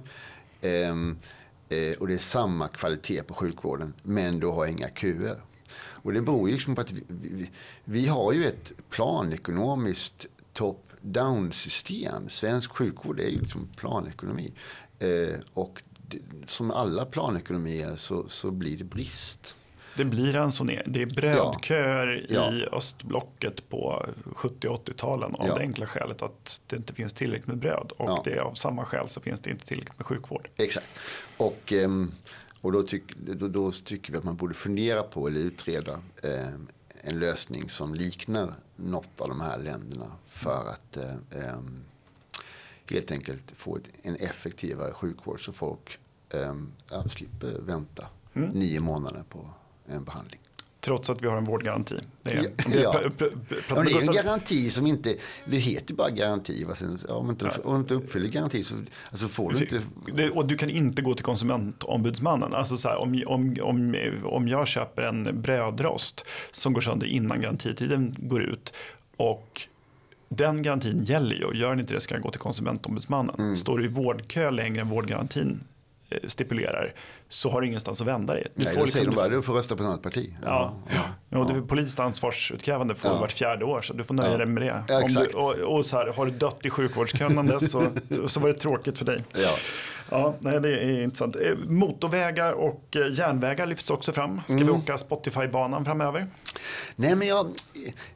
[1.69, 5.37] Eh, och det är samma kvalitet på sjukvården, men du har inga köer.
[5.77, 7.51] Och det beror ju liksom på att vi, vi,
[7.85, 12.29] vi har ju ett planekonomiskt top-down system.
[12.29, 14.53] Svensk sjukvård är ju liksom planekonomi.
[14.99, 19.57] Eh, och det, som alla planekonomier så, så blir det brist.
[19.97, 22.53] Det blir en sån, det är brödköer Ja.
[22.53, 25.55] i östblocket på 70 och 80-talen av Ja.
[25.55, 27.93] det enkla skälet att det inte finns tillräckligt med bröd.
[27.97, 28.23] Och Ja.
[28.25, 30.49] det är av samma skäl så finns det inte tillräckligt med sjukvård.
[30.57, 30.87] Exakt.
[31.37, 32.13] Och, ehm,
[32.61, 36.67] och då, tyck, då, då tycker vi att man borde fundera på eller utreda ehm,
[37.03, 41.59] en lösning som liknar något av de här länderna för att eh,
[42.91, 45.99] helt enkelt få ett, en effektivare sjukvård så folk
[46.91, 48.49] ja, slipper vänta Mm.
[48.51, 49.51] nio månader på
[49.87, 50.41] en behandling.
[50.81, 51.95] Trots att vi har en vårdgaranti.
[52.23, 52.49] Det är, Ja.
[53.69, 53.83] Ja.
[53.85, 56.67] det en garanti som inte, det heter bara garanti.
[56.75, 58.75] sen- Om inte, om du inte uppfyller garanti så
[59.11, 62.55] alltså får du inte Det, och du kan inte gå till konsumentombudsmannen.
[62.55, 67.41] Alltså så här, om, om, om, om jag köper en brödrost som går sönder innan
[67.41, 68.73] garantitiden går ut
[69.17, 69.63] och
[70.29, 73.35] den garantin gäller ju och gör den inte det ska jag gå till konsumentombudsmannen.
[73.39, 73.57] Mm.
[73.57, 75.61] Står du i vårdkö längre än vårdgarantin
[76.29, 76.93] stipulerar
[77.29, 78.47] så har du ingenstans att vända dig.
[78.55, 80.35] Du Nej, får liksom- du bara du får rösta på ett annat parti.
[80.45, 80.75] Ja,
[81.31, 81.39] ja.
[81.39, 83.19] och det är politiskt ansvarsutkrävande får Ja.
[83.21, 84.37] vart fjärde år så du får nöja Ja.
[84.39, 84.85] dig med det.
[84.89, 87.87] Ja, du, och, och så här, har du dött i sjukvårdskön så,
[88.29, 89.25] så var det tråkigt för dig.
[89.37, 89.57] Ja.
[90.11, 91.37] Ja, nej, det är intressant.
[91.37, 94.41] Eh, Motorvägar och eh, järnvägar lyfts också fram.
[94.47, 94.67] Ska Mm.
[94.67, 96.27] vi åka Spotify-banan framöver?
[96.97, 97.53] Nej, men jag,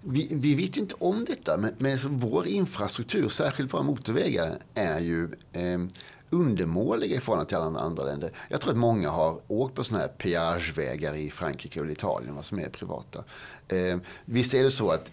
[0.00, 4.98] vi, vi vet ju inte om detta, men, men vår infrastruktur, särskilt våra motorvägar, är
[5.00, 5.78] ju eh,
[6.30, 8.30] undermåliga i förhållande till alla andra länder.
[8.48, 12.44] Jag tror att många har åkt på sådana här peagevägar i Frankrike och Italien, vad
[12.44, 13.24] som är privata.
[13.68, 15.12] Eh, visst är det så att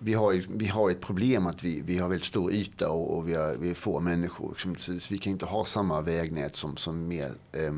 [0.00, 3.28] vi har, vi har ett problem att vi, vi har väldigt stor yta och, och
[3.28, 4.50] vi, har, vi är få människor.
[4.50, 7.72] liksom, Så, så vi kan inte ha samma vägnät som, som mer eh,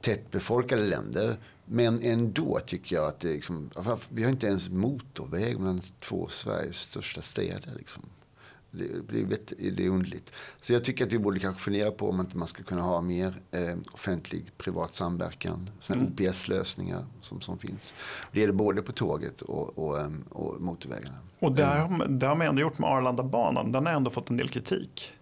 [0.00, 1.36] tättbefolkade länder.
[1.64, 3.70] Men ändå tycker jag att det liksom,
[4.08, 7.74] vi har inte ens motorväg mellan två Sveriges största städer.
[7.76, 8.02] Liksom.
[8.70, 10.32] Det, blir vet- det är underligt.
[10.60, 13.00] Så jag tycker att vi borde kanske fundera på om inte man ska kunna ha
[13.00, 15.70] mer eh, offentlig privat samverkan.
[15.88, 16.06] Mm.
[16.06, 17.94] OPS-lösningar som, som finns.
[18.32, 21.18] Det gäller både på tåget och, och, ehm, och motorvägarna.
[21.38, 23.72] Och där har, man- det har man ändå gjort med Arlandabanan.
[23.72, 25.12] Den har ändå fått en del kritik.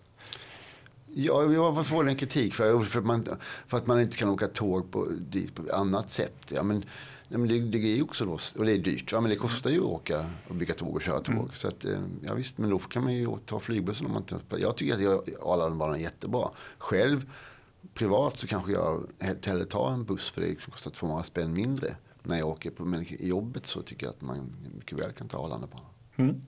[1.14, 3.26] Ja, vi har fått en kritik för, för, att man,
[3.66, 6.36] för att man inte kan åka tåg på, dit på annat sätt.
[6.54, 6.84] Ja, men,
[7.28, 9.12] nej, men det, det är ju också då, och det är dyrt.
[9.12, 11.34] Ja, men det kostar ju att åka och bygga tåg och köra tåg.
[11.34, 11.48] Mm.
[11.52, 14.40] Så att, eh, ja, visst, men då kan man ju ta flygbussen om man inte...
[14.58, 16.48] Jag tycker att jag- Arlandabanan är jättebra.
[16.78, 17.30] Själv,
[17.94, 19.06] privat, så kanske jag
[19.44, 22.84] hellre tar en buss för det kostar 200 spänn mindre när jag åker på.
[22.84, 25.86] Men i jobbet så tycker jag att man mycket väl kan ta Arlandabanan.
[26.16, 26.42] Mm.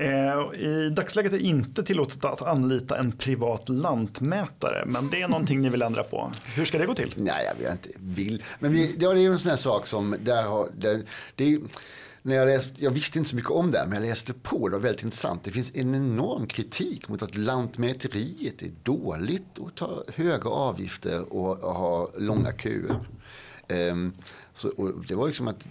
[0.00, 4.84] Eh, I dagsläget är det inte tillåtet att anlita en privat lantmätare.
[4.86, 6.32] Men det är någonting ni vill ändra på.
[6.44, 7.12] Hur ska det gå till?
[7.16, 7.98] Nej, jag vet inte.
[8.02, 8.42] Vill.
[8.58, 11.02] Men vi, ja, det är ju en sån här sak som, där har, där,
[11.34, 11.60] det är,
[12.22, 14.68] när jag, läst, jag visste inte så mycket om det här, men jag läste på.
[14.68, 15.44] Det var väldigt intressant.
[15.44, 21.58] Det finns en enorm kritik mot att Lantmäteriet är dåligt och tar höga avgifter och,
[21.58, 23.00] och har långa köer.
[23.90, 24.12] Um,
[24.58, 25.64] så, det var liksom att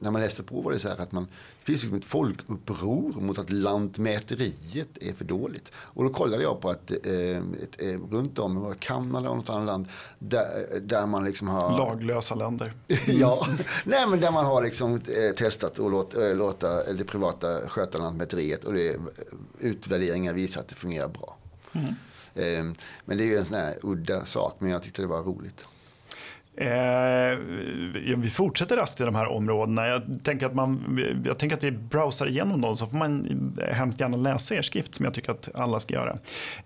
[0.00, 3.20] när man läste på var det så här att man, det finns liksom ett folkuppror
[3.20, 5.72] mot att lantmäteriet är för dåligt.
[5.76, 9.50] Och då kollade jag på att eh, ett, eh, runt om i Kanada och något
[9.50, 9.88] annat land
[10.18, 11.78] där, där man liksom har...
[11.78, 12.72] Laglösa länder.
[13.06, 13.46] ja,
[13.84, 17.98] nej men där man har liksom eh, testat att låta, eh, låta det privata sköta
[17.98, 18.96] lantmäteriet och det,
[19.58, 21.36] utvärderingar visar att det fungerar bra.
[21.72, 21.94] Mm.
[22.34, 25.22] Ehm, men det är ju en sån här udda sak, men jag tyckte det var
[25.22, 25.66] roligt.
[26.56, 27.38] Eh,
[28.16, 29.86] vi fortsätter raskt i de här områdena.
[29.86, 33.28] Jag tänker, att man, jag tänker att vi browsar igenom dem så får man
[33.72, 36.18] hemskt gärna läsa er skrift som jag tycker att alla ska göra.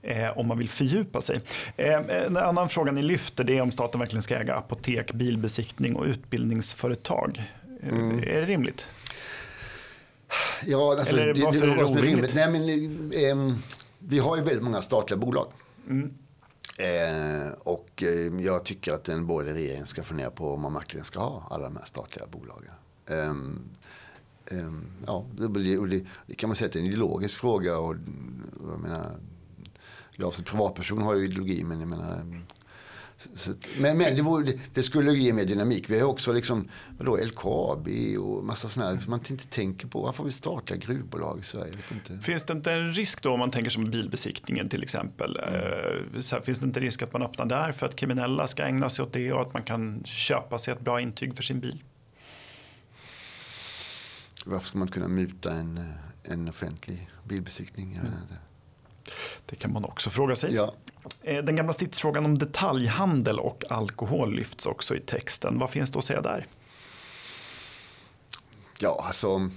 [0.03, 1.41] Eh, om man vill fördjupa sig.
[1.77, 5.97] Eh, en annan fråga ni lyfter det är om staten verkligen ska äga apotek, bilbesiktning
[5.97, 7.43] och utbildningsföretag.
[7.83, 8.19] Eh, mm.
[8.19, 8.89] Är det rimligt?
[10.67, 12.35] Ja, alltså, Eller varför det, det, är det orimligt?
[12.35, 13.57] Nej, men, eh,
[13.99, 15.47] vi har ju väldigt många statliga bolag.
[15.89, 16.15] Mm.
[16.79, 21.05] Eh, och eh, jag tycker att en borgerlig regering ska fundera på om man verkligen
[21.05, 22.73] ska ha alla de här statliga bolagen.
[23.07, 23.35] Eh,
[25.07, 27.79] ja, det, det, det, kan man säga att det är en ideologisk fråga.
[27.79, 27.97] Och,
[28.71, 29.11] jag menar,
[30.17, 32.45] jag som privatperson har ju ideologi men jag menar
[33.17, 35.91] så, men men det, vore, det, skulle ge mer dynamik.
[35.91, 40.03] Vi har också liksom, vadå, LKAB och massa sådana här, man inte tänker på.
[40.03, 41.73] Varför har vi statliga gruvbolag i Sverige?
[42.23, 45.37] Finns det inte en risk då om man tänker som bilbesiktningen till exempel?
[45.37, 45.53] Mm.
[46.31, 49.03] Här, finns det inte risk att man öppnar där för att kriminella ska ägna sig
[49.03, 51.83] åt det och att man kan köpa sig ett bra intyg för sin bil?
[54.45, 57.95] Varför ska man kunna muta en, en offentlig bilbesiktning?
[57.95, 58.13] Mm.
[59.47, 60.55] Det kan man också fråga sig.
[60.55, 60.75] Ja.
[61.23, 65.59] Eh, den gamla stridsfrågan om detaljhandel och alkohol lyfts också i texten.
[65.59, 66.47] Vad finns det att säga där?
[68.79, 69.51] Ja, alltså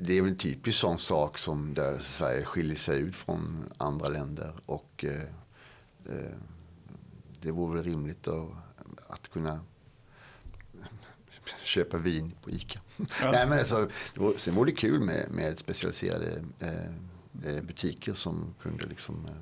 [0.00, 4.08] det är väl en typisk sån sak som där Sverige skiljer sig ut från andra
[4.08, 4.52] länder.
[4.66, 5.22] Och eh,
[6.08, 6.36] eh
[7.40, 8.48] det vore väl rimligt att,
[9.08, 9.60] att kunna
[11.64, 12.80] köpa vin på ICA.
[12.96, 13.30] Ja.
[13.32, 13.88] Nej, men alltså,
[14.36, 16.92] sen vore det kul med, med specialiserade eh
[17.62, 19.32] butiker som kunde liksom eh,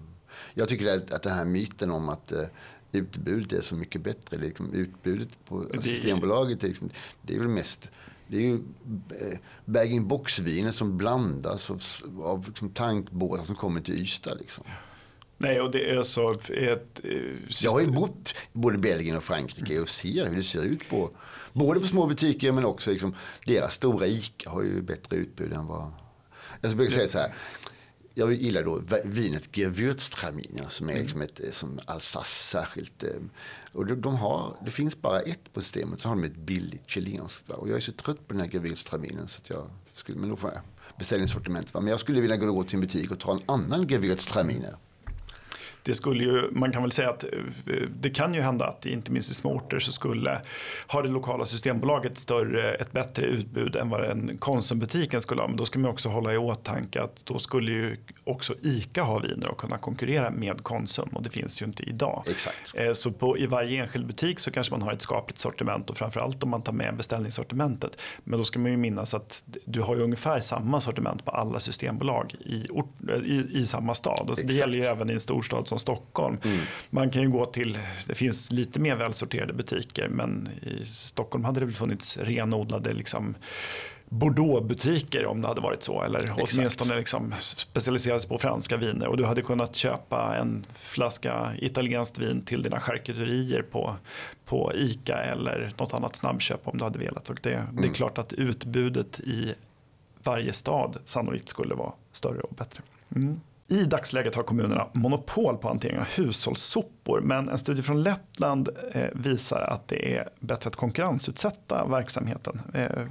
[0.55, 2.44] jag tycker att, att den här myten om att uh,
[2.92, 4.37] utbudet är så mycket bättre.
[4.37, 6.90] Liksom, utbudet på det, Systembolaget liksom,
[7.22, 7.90] det är väl mest
[8.31, 8.55] det är ju
[9.20, 11.83] eh, bag-in-box-viner som blandas av,
[12.22, 14.35] av liksom tankbåtar som kommer till Ystad.
[14.35, 14.64] Liksom.
[15.38, 16.33] Nej, och det är så...
[16.33, 17.12] Ett, eh,
[17.62, 20.88] jag har ju bott i både Belgien och Frankrike och ser hur det ser ut
[20.88, 21.11] på
[21.53, 23.14] både på små butiker men också liksom,
[23.46, 25.92] deras stora ICA har ju bättre utbud än vad...
[26.61, 27.33] Jag brukar säga så här,
[28.14, 31.03] jag gillar då vinet Gewürztraminer som är mm.
[31.03, 33.03] liksom ett som Alsace särskilt.
[33.03, 33.11] Eh,
[33.73, 37.51] och de har, det finns bara ett på systemet så har de ett billigt chilenskt.
[37.51, 40.37] Och jag är så trött på den här Gewürztraminen så att jag skulle, men då
[40.37, 40.61] får jag
[40.99, 41.75] beställningssortiment.
[41.75, 44.75] Men jag skulle vilja gå till en butik och ta en annan Gewürztraminer
[45.83, 47.31] det skulle ju, man kan väl säga att eh,
[48.01, 50.40] det kan ju hända att inte minst i småorter så skulle
[50.87, 55.49] ha det lokala systembolaget större, ett bättre utbud än vad en Konsumbutiken skulle ha.
[55.49, 59.19] Men då ska man också hålla i åtanke att då skulle ju också ICA ha
[59.19, 62.25] viner och kunna konkurrera med Konsum och det finns ju inte idag.
[62.27, 62.75] Exakt.
[62.75, 65.97] Eh, så på, i varje enskild butik så kanske man har ett skapligt sortiment och
[65.97, 68.01] framförallt om man tar med beställningssortimentet.
[68.25, 71.61] Men då ska man ju minnas att du har ju ungefär samma sortiment på alla
[71.61, 74.31] systembolag i, ort, i, i samma stad.
[74.31, 76.38] Och det gäller ju även i en storstad som Stockholm.
[76.44, 76.59] Mm.
[76.90, 81.61] Man kan ju gå till, det finns lite mer välsorterade butiker men i Stockholm hade
[81.61, 83.35] det väl funnits renodlade liksom,
[84.09, 86.02] Bordeaux-butiker om det hade varit så.
[86.02, 86.54] Eller Exakt.
[86.54, 89.06] åtminstone liksom specialiserades på franska viner.
[89.06, 93.96] Och du hade kunnat köpa en flaska italienskt vin till dina charkuterier på,
[94.44, 97.30] på ICA eller något annat snabbköp om du hade velat.
[97.30, 97.66] Och det, mm.
[97.72, 97.94] det är mm.
[97.94, 99.54] klart att utbudet i
[100.22, 102.83] varje stad sannolikt skulle vara större och bättre.
[103.16, 103.40] Mm.
[103.70, 109.09] I dagsläget har kommunerna monopol på hantering av hushållssopor men en studie från Lettland eh,
[109.14, 112.61] visar att det är bättre att konkurrensutsätta verksamheten.
[112.74, 113.06] Eh,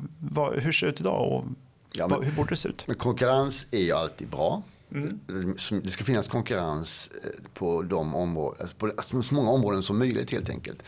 [0.53, 1.43] hur ser det ut idag och
[1.93, 2.83] ja, hur borde det se ut?
[2.87, 4.61] Men konkurrens är ju alltid bra.
[4.91, 5.19] Mm.
[5.83, 8.67] Det ska finnas konkurrens eh, på, de områden,
[8.97, 10.83] alltså på så många områden som möjligt helt enkelt.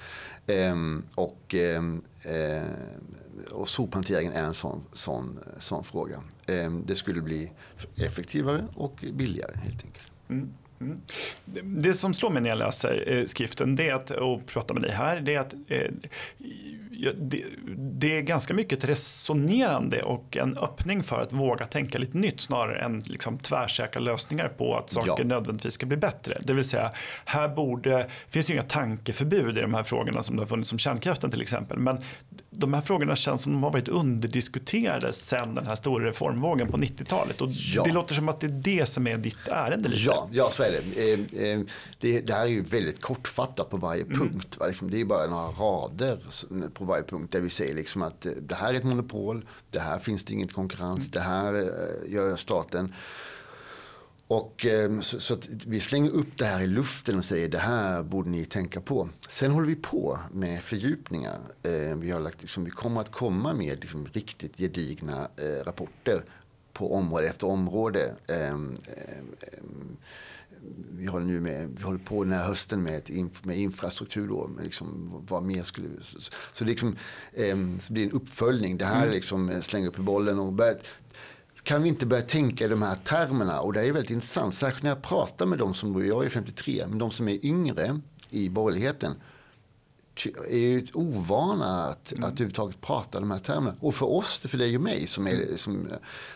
[0.47, 6.23] Ehm, och, ehm, eh, och sophanteringen är en sån, sån, sån fråga.
[6.45, 7.51] Ehm, det skulle bli
[7.95, 10.12] effektivare och billigare helt enkelt.
[10.30, 10.54] Mm.
[10.82, 11.02] Mm.
[11.63, 14.84] Det som slår mig när jag läser eh, skriften det är att, och pratar med
[14.84, 15.91] dig här, det är att eh,
[17.17, 17.44] det,
[17.78, 22.41] det, är ganska mycket ett resonerande och en öppning för att våga tänka lite nytt
[22.41, 25.24] snarare än liksom tvärsäkra lösningar på att saker ja.
[25.24, 26.38] nödvändigtvis ska bli bättre.
[26.44, 26.91] Det vill säga,
[27.26, 30.70] här borde, det finns ju inga tankeförbud i de här frågorna som det har funnits
[30.70, 31.78] som kärnkraften till exempel.
[31.78, 31.98] Men
[32.54, 36.78] de här frågorna känns som de har varit underdiskuterade sen den här stora reformvågen på
[36.78, 37.42] 90-talet.
[37.42, 37.84] Och Ja.
[37.84, 40.02] Det låter som att det är det som är ditt ärende lite.
[40.04, 41.14] Ja, ja, så är det.
[41.14, 41.60] Eh, eh,
[42.00, 42.22] det.
[42.22, 44.20] Det här är ju väldigt kortfattat på varje Mm.
[44.20, 44.58] punkt.
[44.60, 44.68] Va?
[44.68, 46.18] Liksom, Det är bara några rader
[46.74, 49.80] på varje punkt där vi säger liksom att eh, det här är ett monopol, det
[49.80, 51.10] här finns det inget konkurrens, Mm.
[51.12, 51.54] det här
[52.08, 52.94] gör staten.
[54.32, 58.03] Och eh, så, så vi slänger upp det här i luften och säger det här
[58.03, 59.09] borde ni tänka på.
[59.29, 61.39] Sen håller vi på med fördjupningar.
[61.63, 66.23] Eh, vi, har lagt, liksom, vi kommer att komma med liksom, riktigt gedigna eh, rapporter
[66.73, 68.15] på område efter område.
[68.27, 69.63] Eh, eh, eh,
[70.91, 74.27] vi håller, nu med, vi håller på den här hösten med, ett med infrastruktur.
[74.27, 76.17] Då, med liksom, vad mer skulle, så,
[76.51, 76.95] så, liksom,
[77.82, 78.77] så blir det en uppföljning.
[78.77, 80.75] Det här är liksom eh, slänga upp i bollen och börja,
[81.64, 83.62] kan vi inte börja tänka i de här termerna?
[83.62, 86.86] Och det är väldigt intressant, särskilt när jag pratar med de som, jag är 53,
[86.89, 87.99] men de som är yngre
[88.30, 89.16] i borgerligheten
[90.49, 93.76] är ju ovana att, att överhuvudtaget prata de här termerna.
[93.80, 95.88] Och för oss, för dig och mig som är, som,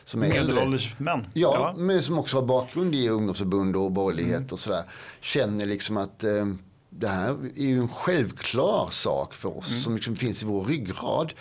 [0.03, 0.29] som är.
[0.29, 1.27] Medelålders män.
[1.33, 4.83] Ja, men som också har bakgrund i ungdomsförbund och borgerlighet och sådär.
[5.21, 6.45] Känner liksom att eh,
[6.89, 11.33] det här är ju en självklar sak för oss som liksom finns i vår ryggrad.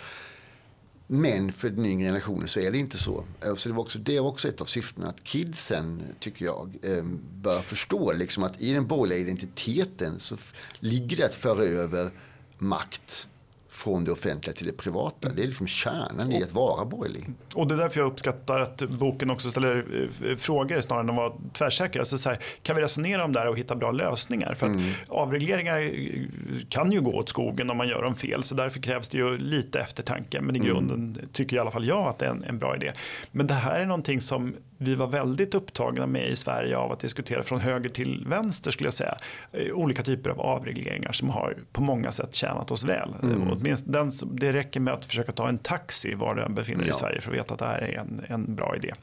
[1.07, 3.23] Men för den yngre generationen så är det inte så.
[3.41, 6.77] Eh, så det, var också, det var också ett av syftena att kidsen, tycker jag,
[6.83, 10.37] ehm, bör förstå liksom att i den borgerliga identiteten så
[10.79, 12.11] ligger det att föra över
[12.57, 13.27] makt
[13.75, 15.29] från det offentliga till det privata.
[15.29, 17.25] Det är liksom kärnan i att vara borgerlig.
[17.53, 19.85] Och det är därför jag uppskattar att boken också ställer
[20.23, 21.99] eh, frågor snarare än att vara tvärsäker.
[21.99, 24.53] Alltså så här, kan vi resonera om det här och hitta bra lösningar?
[24.53, 26.21] För att avregleringar eh,
[26.69, 28.43] kan ju gå åt skogen om man gör dem fel.
[28.43, 30.41] Så därför krävs det ju lite eftertanke.
[30.41, 32.91] Men i grunden tycker i alla fall jag att det är en, en bra idé.
[33.31, 36.99] Men det här är någonting som vi var väldigt upptagna med i Sverige av att
[36.99, 39.17] diskutera från höger till vänster skulle jag säga.
[39.51, 43.13] Eh, Olika typer av avregleringar som har på många sätt tjänat oss väl.
[43.23, 43.51] Mm.
[43.51, 46.87] Åtminstone den, det räcker med att försöka ta en taxi var du än befinner dig
[46.87, 46.93] i Ja.
[46.93, 48.93] Sverige för att veta att det här är en, en bra idé.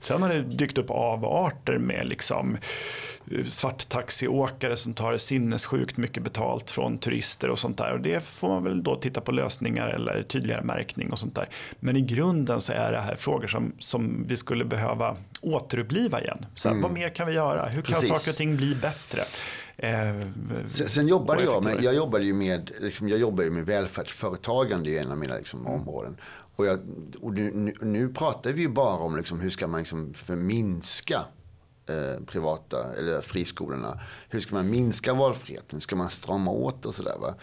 [0.00, 2.56] Sen har det dykt upp avarter med liksom
[3.30, 7.92] eh, svarttaxiåkare som tar sinnessjukt mycket betalt från turister och sånt där.
[7.92, 11.48] Och det får man väl då titta på lösningar eller tydligare märkning och sånt där.
[11.80, 16.46] Men i grunden så är det här frågor som, som vi skulle behöva återuppliva igen.
[16.54, 17.66] Så här, Vad mer kan vi göra?
[17.66, 18.08] Hur kan Precis.
[18.08, 19.22] saker och ting bli bättre?
[19.76, 20.26] Eh,
[20.68, 24.98] Sen, sen jobbade jag med, jag jobbade ju med, liksom, jag jobbade med välfärdsföretagande i
[24.98, 25.72] en av mina liksom, Mm.
[25.72, 26.16] områden.
[26.56, 26.78] Och, jag,
[27.20, 31.24] och nu, nu, nu pratar vi ju bara om liksom, hur ska man liksom, förminska
[31.88, 34.00] eh, privata eller friskolorna.
[34.28, 35.80] Hur ska man minska valfriheten?
[35.80, 37.34] Ska man strama åt och sådär va?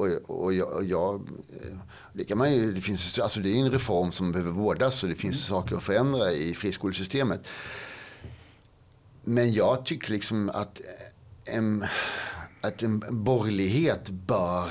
[0.00, 1.76] Och, och, jag, och jag, eh,
[2.12, 5.08] det, kan man ju, det, finns, alltså det är en reform som behöver vårdas och
[5.08, 5.62] det finns Mm.
[5.62, 7.48] saker att förändra i friskolesystemet.
[9.24, 10.80] Men jag tycker liksom att
[11.44, 11.84] en,
[12.60, 14.68] att en borgerlighet bör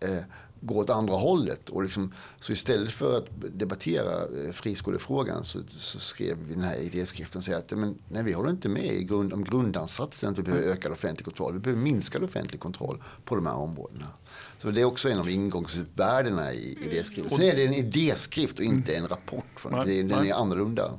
[0.00, 0.24] eh,
[0.60, 1.68] gå åt andra hållet.
[1.68, 6.76] Och liksom, så istället för att debattera eh, friskolefrågan så, så skrev vi den här
[6.80, 10.38] idéskriften och säger att men, nej, vi håller inte med i grund, om grundansatsen att
[10.38, 11.52] vi behöver ökad offentlig kontroll.
[11.52, 14.06] Vi behöver minskad offentlig kontroll på de här områdena.
[14.58, 17.36] Så det är också en av ingångsvärdena i idéskriften.
[17.38, 19.44] Sen är det en idéskrift och inte en rapport.
[19.56, 20.30] Från, Nej, det- den nej.
[20.30, 20.90] är annorlunda.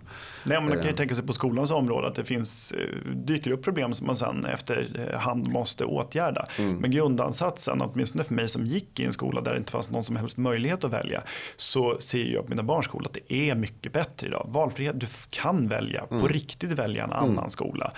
[0.44, 0.96] Nej, men man kan ju Eh.
[0.96, 4.46] tänka sig på skolans område att det finns, eh, dyker upp problem som man sen
[4.46, 6.46] efterhand måste åtgärda.
[6.60, 6.76] Mm.
[6.78, 10.04] Men grundansatsen, åtminstone för mig som gick i en skola där det inte fanns någon
[10.04, 11.24] som helst möjlighet att välja,
[11.56, 14.48] så ser jag på mina barns skola att det är mycket bättre idag.
[14.52, 16.22] Valfrihet, du kan välja, Mm.
[16.22, 17.92] på riktigt välja en annan skola.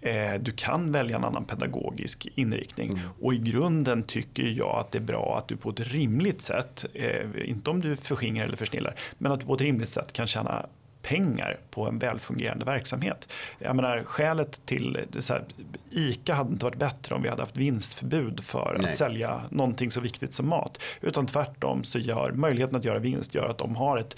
[0.00, 2.88] Eh, Du kan välja en annan pedagogisk inriktning.
[2.90, 3.00] Mm.
[3.22, 6.84] Och i grunden tycker jag att det är bra att du på ett rimligt sätt,
[6.94, 10.26] eh, inte om du förskingrar eller försnillar, men att du på ett rimligt sätt kan
[10.26, 10.66] tjäna
[11.02, 13.32] pengar på en välfungerande verksamhet.
[13.58, 15.44] Jag menar, skälet till så här,
[15.90, 18.90] ICA hade inte varit bättre om vi hade haft vinstförbud för Nej.
[18.90, 20.78] att sälja någonting så viktigt som mat.
[21.00, 24.16] Utan tvärtom så gör möjligheten att göra vinst gör att de har ett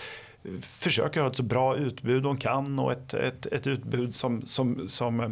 [0.61, 4.89] försöker ha ett så bra utbud de kan och ett, ett, ett utbud som, som,
[4.89, 5.29] som eh,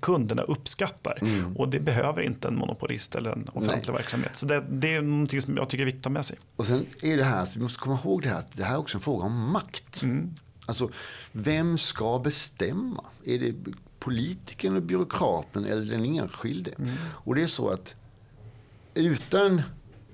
[0.00, 1.18] kunderna uppskattar.
[1.56, 3.96] Och det behöver inte en monopolist eller en offentlig Nej.
[3.96, 4.36] verksamhet.
[4.36, 6.38] Så det, det är någonting som jag tycker är viktigt att ta med sig.
[6.56, 8.74] Och sen är det här, så vi måste komma ihåg det här, att det här
[8.74, 10.04] är också en fråga om makt.
[10.66, 10.90] Alltså,
[11.32, 13.04] vem ska bestämma?
[13.24, 13.54] Är det
[13.98, 16.70] politikern och byråkraten eller den enskilde?
[16.98, 17.94] Och det är så att
[18.94, 19.62] utan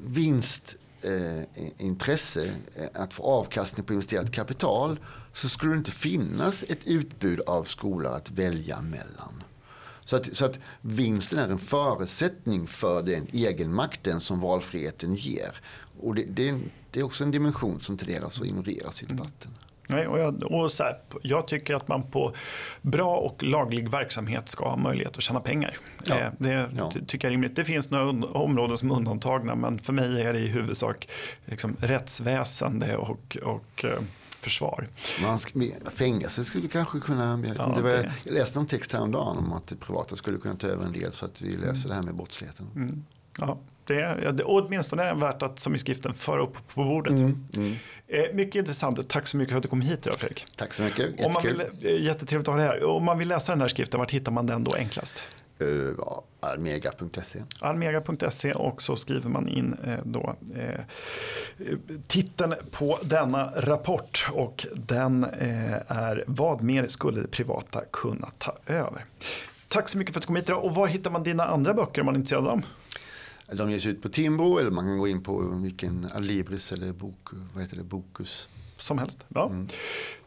[0.05, 5.01] vinstintresse, Eh, eh, att få avkastning på investerat kapital,
[5.33, 9.43] så skulle det inte finnas ett utbud av skolor att välja mellan.
[10.05, 15.61] Så att, så att vinsten är en förutsättning för den egenmakten som valfriheten ger.
[16.01, 19.51] Och det, det, är, det är också en dimension som tenderar att ignoreras i debatten.
[19.89, 22.33] Nej, och jag, och så här, jag tycker att man på
[22.83, 25.77] bra och laglig verksamhet ska ha möjlighet att tjäna pengar.
[26.05, 26.19] Ja.
[26.19, 26.91] Eh, Det Ja.
[26.95, 27.57] ty- tycker jag är rimligt.
[27.57, 31.09] Det finns några områden som är undantagna men för mig är det i huvudsak
[31.45, 33.99] liksom, rättsväsende och, och eh,
[34.41, 34.89] försvar.
[35.23, 35.39] Man
[35.95, 37.45] fängelse skulle kanske kunna...
[37.59, 40.55] Ja, det var, det- Jag läste en text häromdagen om att det privata skulle kunna
[40.55, 42.67] ta över en del så att vi löser det här med brottsligheten.
[42.77, 43.05] Mm.
[43.39, 46.57] Ja, det är, ja, det, och åtminstone är värt att som i skriften föra upp
[46.75, 47.13] på bordet.
[47.13, 47.45] Mm.
[47.57, 47.75] Mm.
[48.13, 49.09] Eh, mycket intressant.
[49.09, 50.47] Tack så mycket för att du kom hit idag Fredrik.
[50.57, 51.67] Tack så mycket, Om man jättekul.
[51.81, 52.85] vill, eh, jättetrevligt att ha dig här.
[52.85, 55.23] Om man vill läsa den här skriften, vart hittar man den då enklast?
[55.63, 57.43] Uh, ja, almega.se.
[57.61, 64.67] Almega.se och så skriver man in eh, då, eh, eh, titeln på denna rapport och
[64.75, 69.05] den eh, är Vad mer skulle det privata kunna ta över?
[69.69, 70.65] Tack så mycket för att du kom hit idag.
[70.65, 72.63] Och var hittar man dina andra böcker om man är intresserad av dem?
[73.53, 77.29] De ges ut på Timbro eller man kan gå in på vilken Alibris eller bok,
[77.55, 78.49] vad heter det, Bokus.
[78.79, 79.25] Som helst.
[79.29, 79.53] Ja.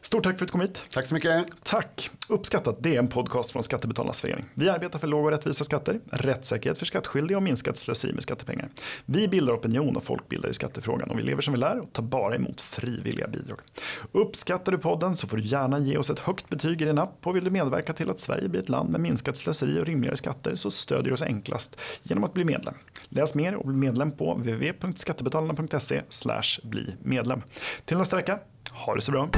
[0.06, 0.86] Stort tack för att du kom hit.
[0.94, 1.46] Tack så mycket.
[1.64, 2.10] Tack!
[2.28, 4.46] Uppskattat, det är en podcast från Skattebetalarnas förening.
[4.54, 8.70] Vi arbetar för låga och rättvisa skatter, rättssäkerhet för skattskyldiga och minskat slöseri med skattepengar.
[9.06, 12.04] Vi bildar opinion och folkbildar i skattefrågan och vi lever som vi lär och tar
[12.04, 13.60] bara emot frivilliga bidrag.
[14.12, 17.28] Uppskattar du podden så får du gärna ge oss ett högt betyg i din app
[17.28, 20.18] och vill du medverka till att Sverige blir ett land med minskat slöseri och rimligare
[20.18, 22.74] skatter så stödjer du oss enklast genom att bli medlem.
[23.10, 26.02] Läs mer och bli medlem på www.skattebetalarna.se
[26.64, 27.42] bli medlem.
[27.86, 28.40] Till nästa vecka,
[28.72, 29.30] ha det så bra!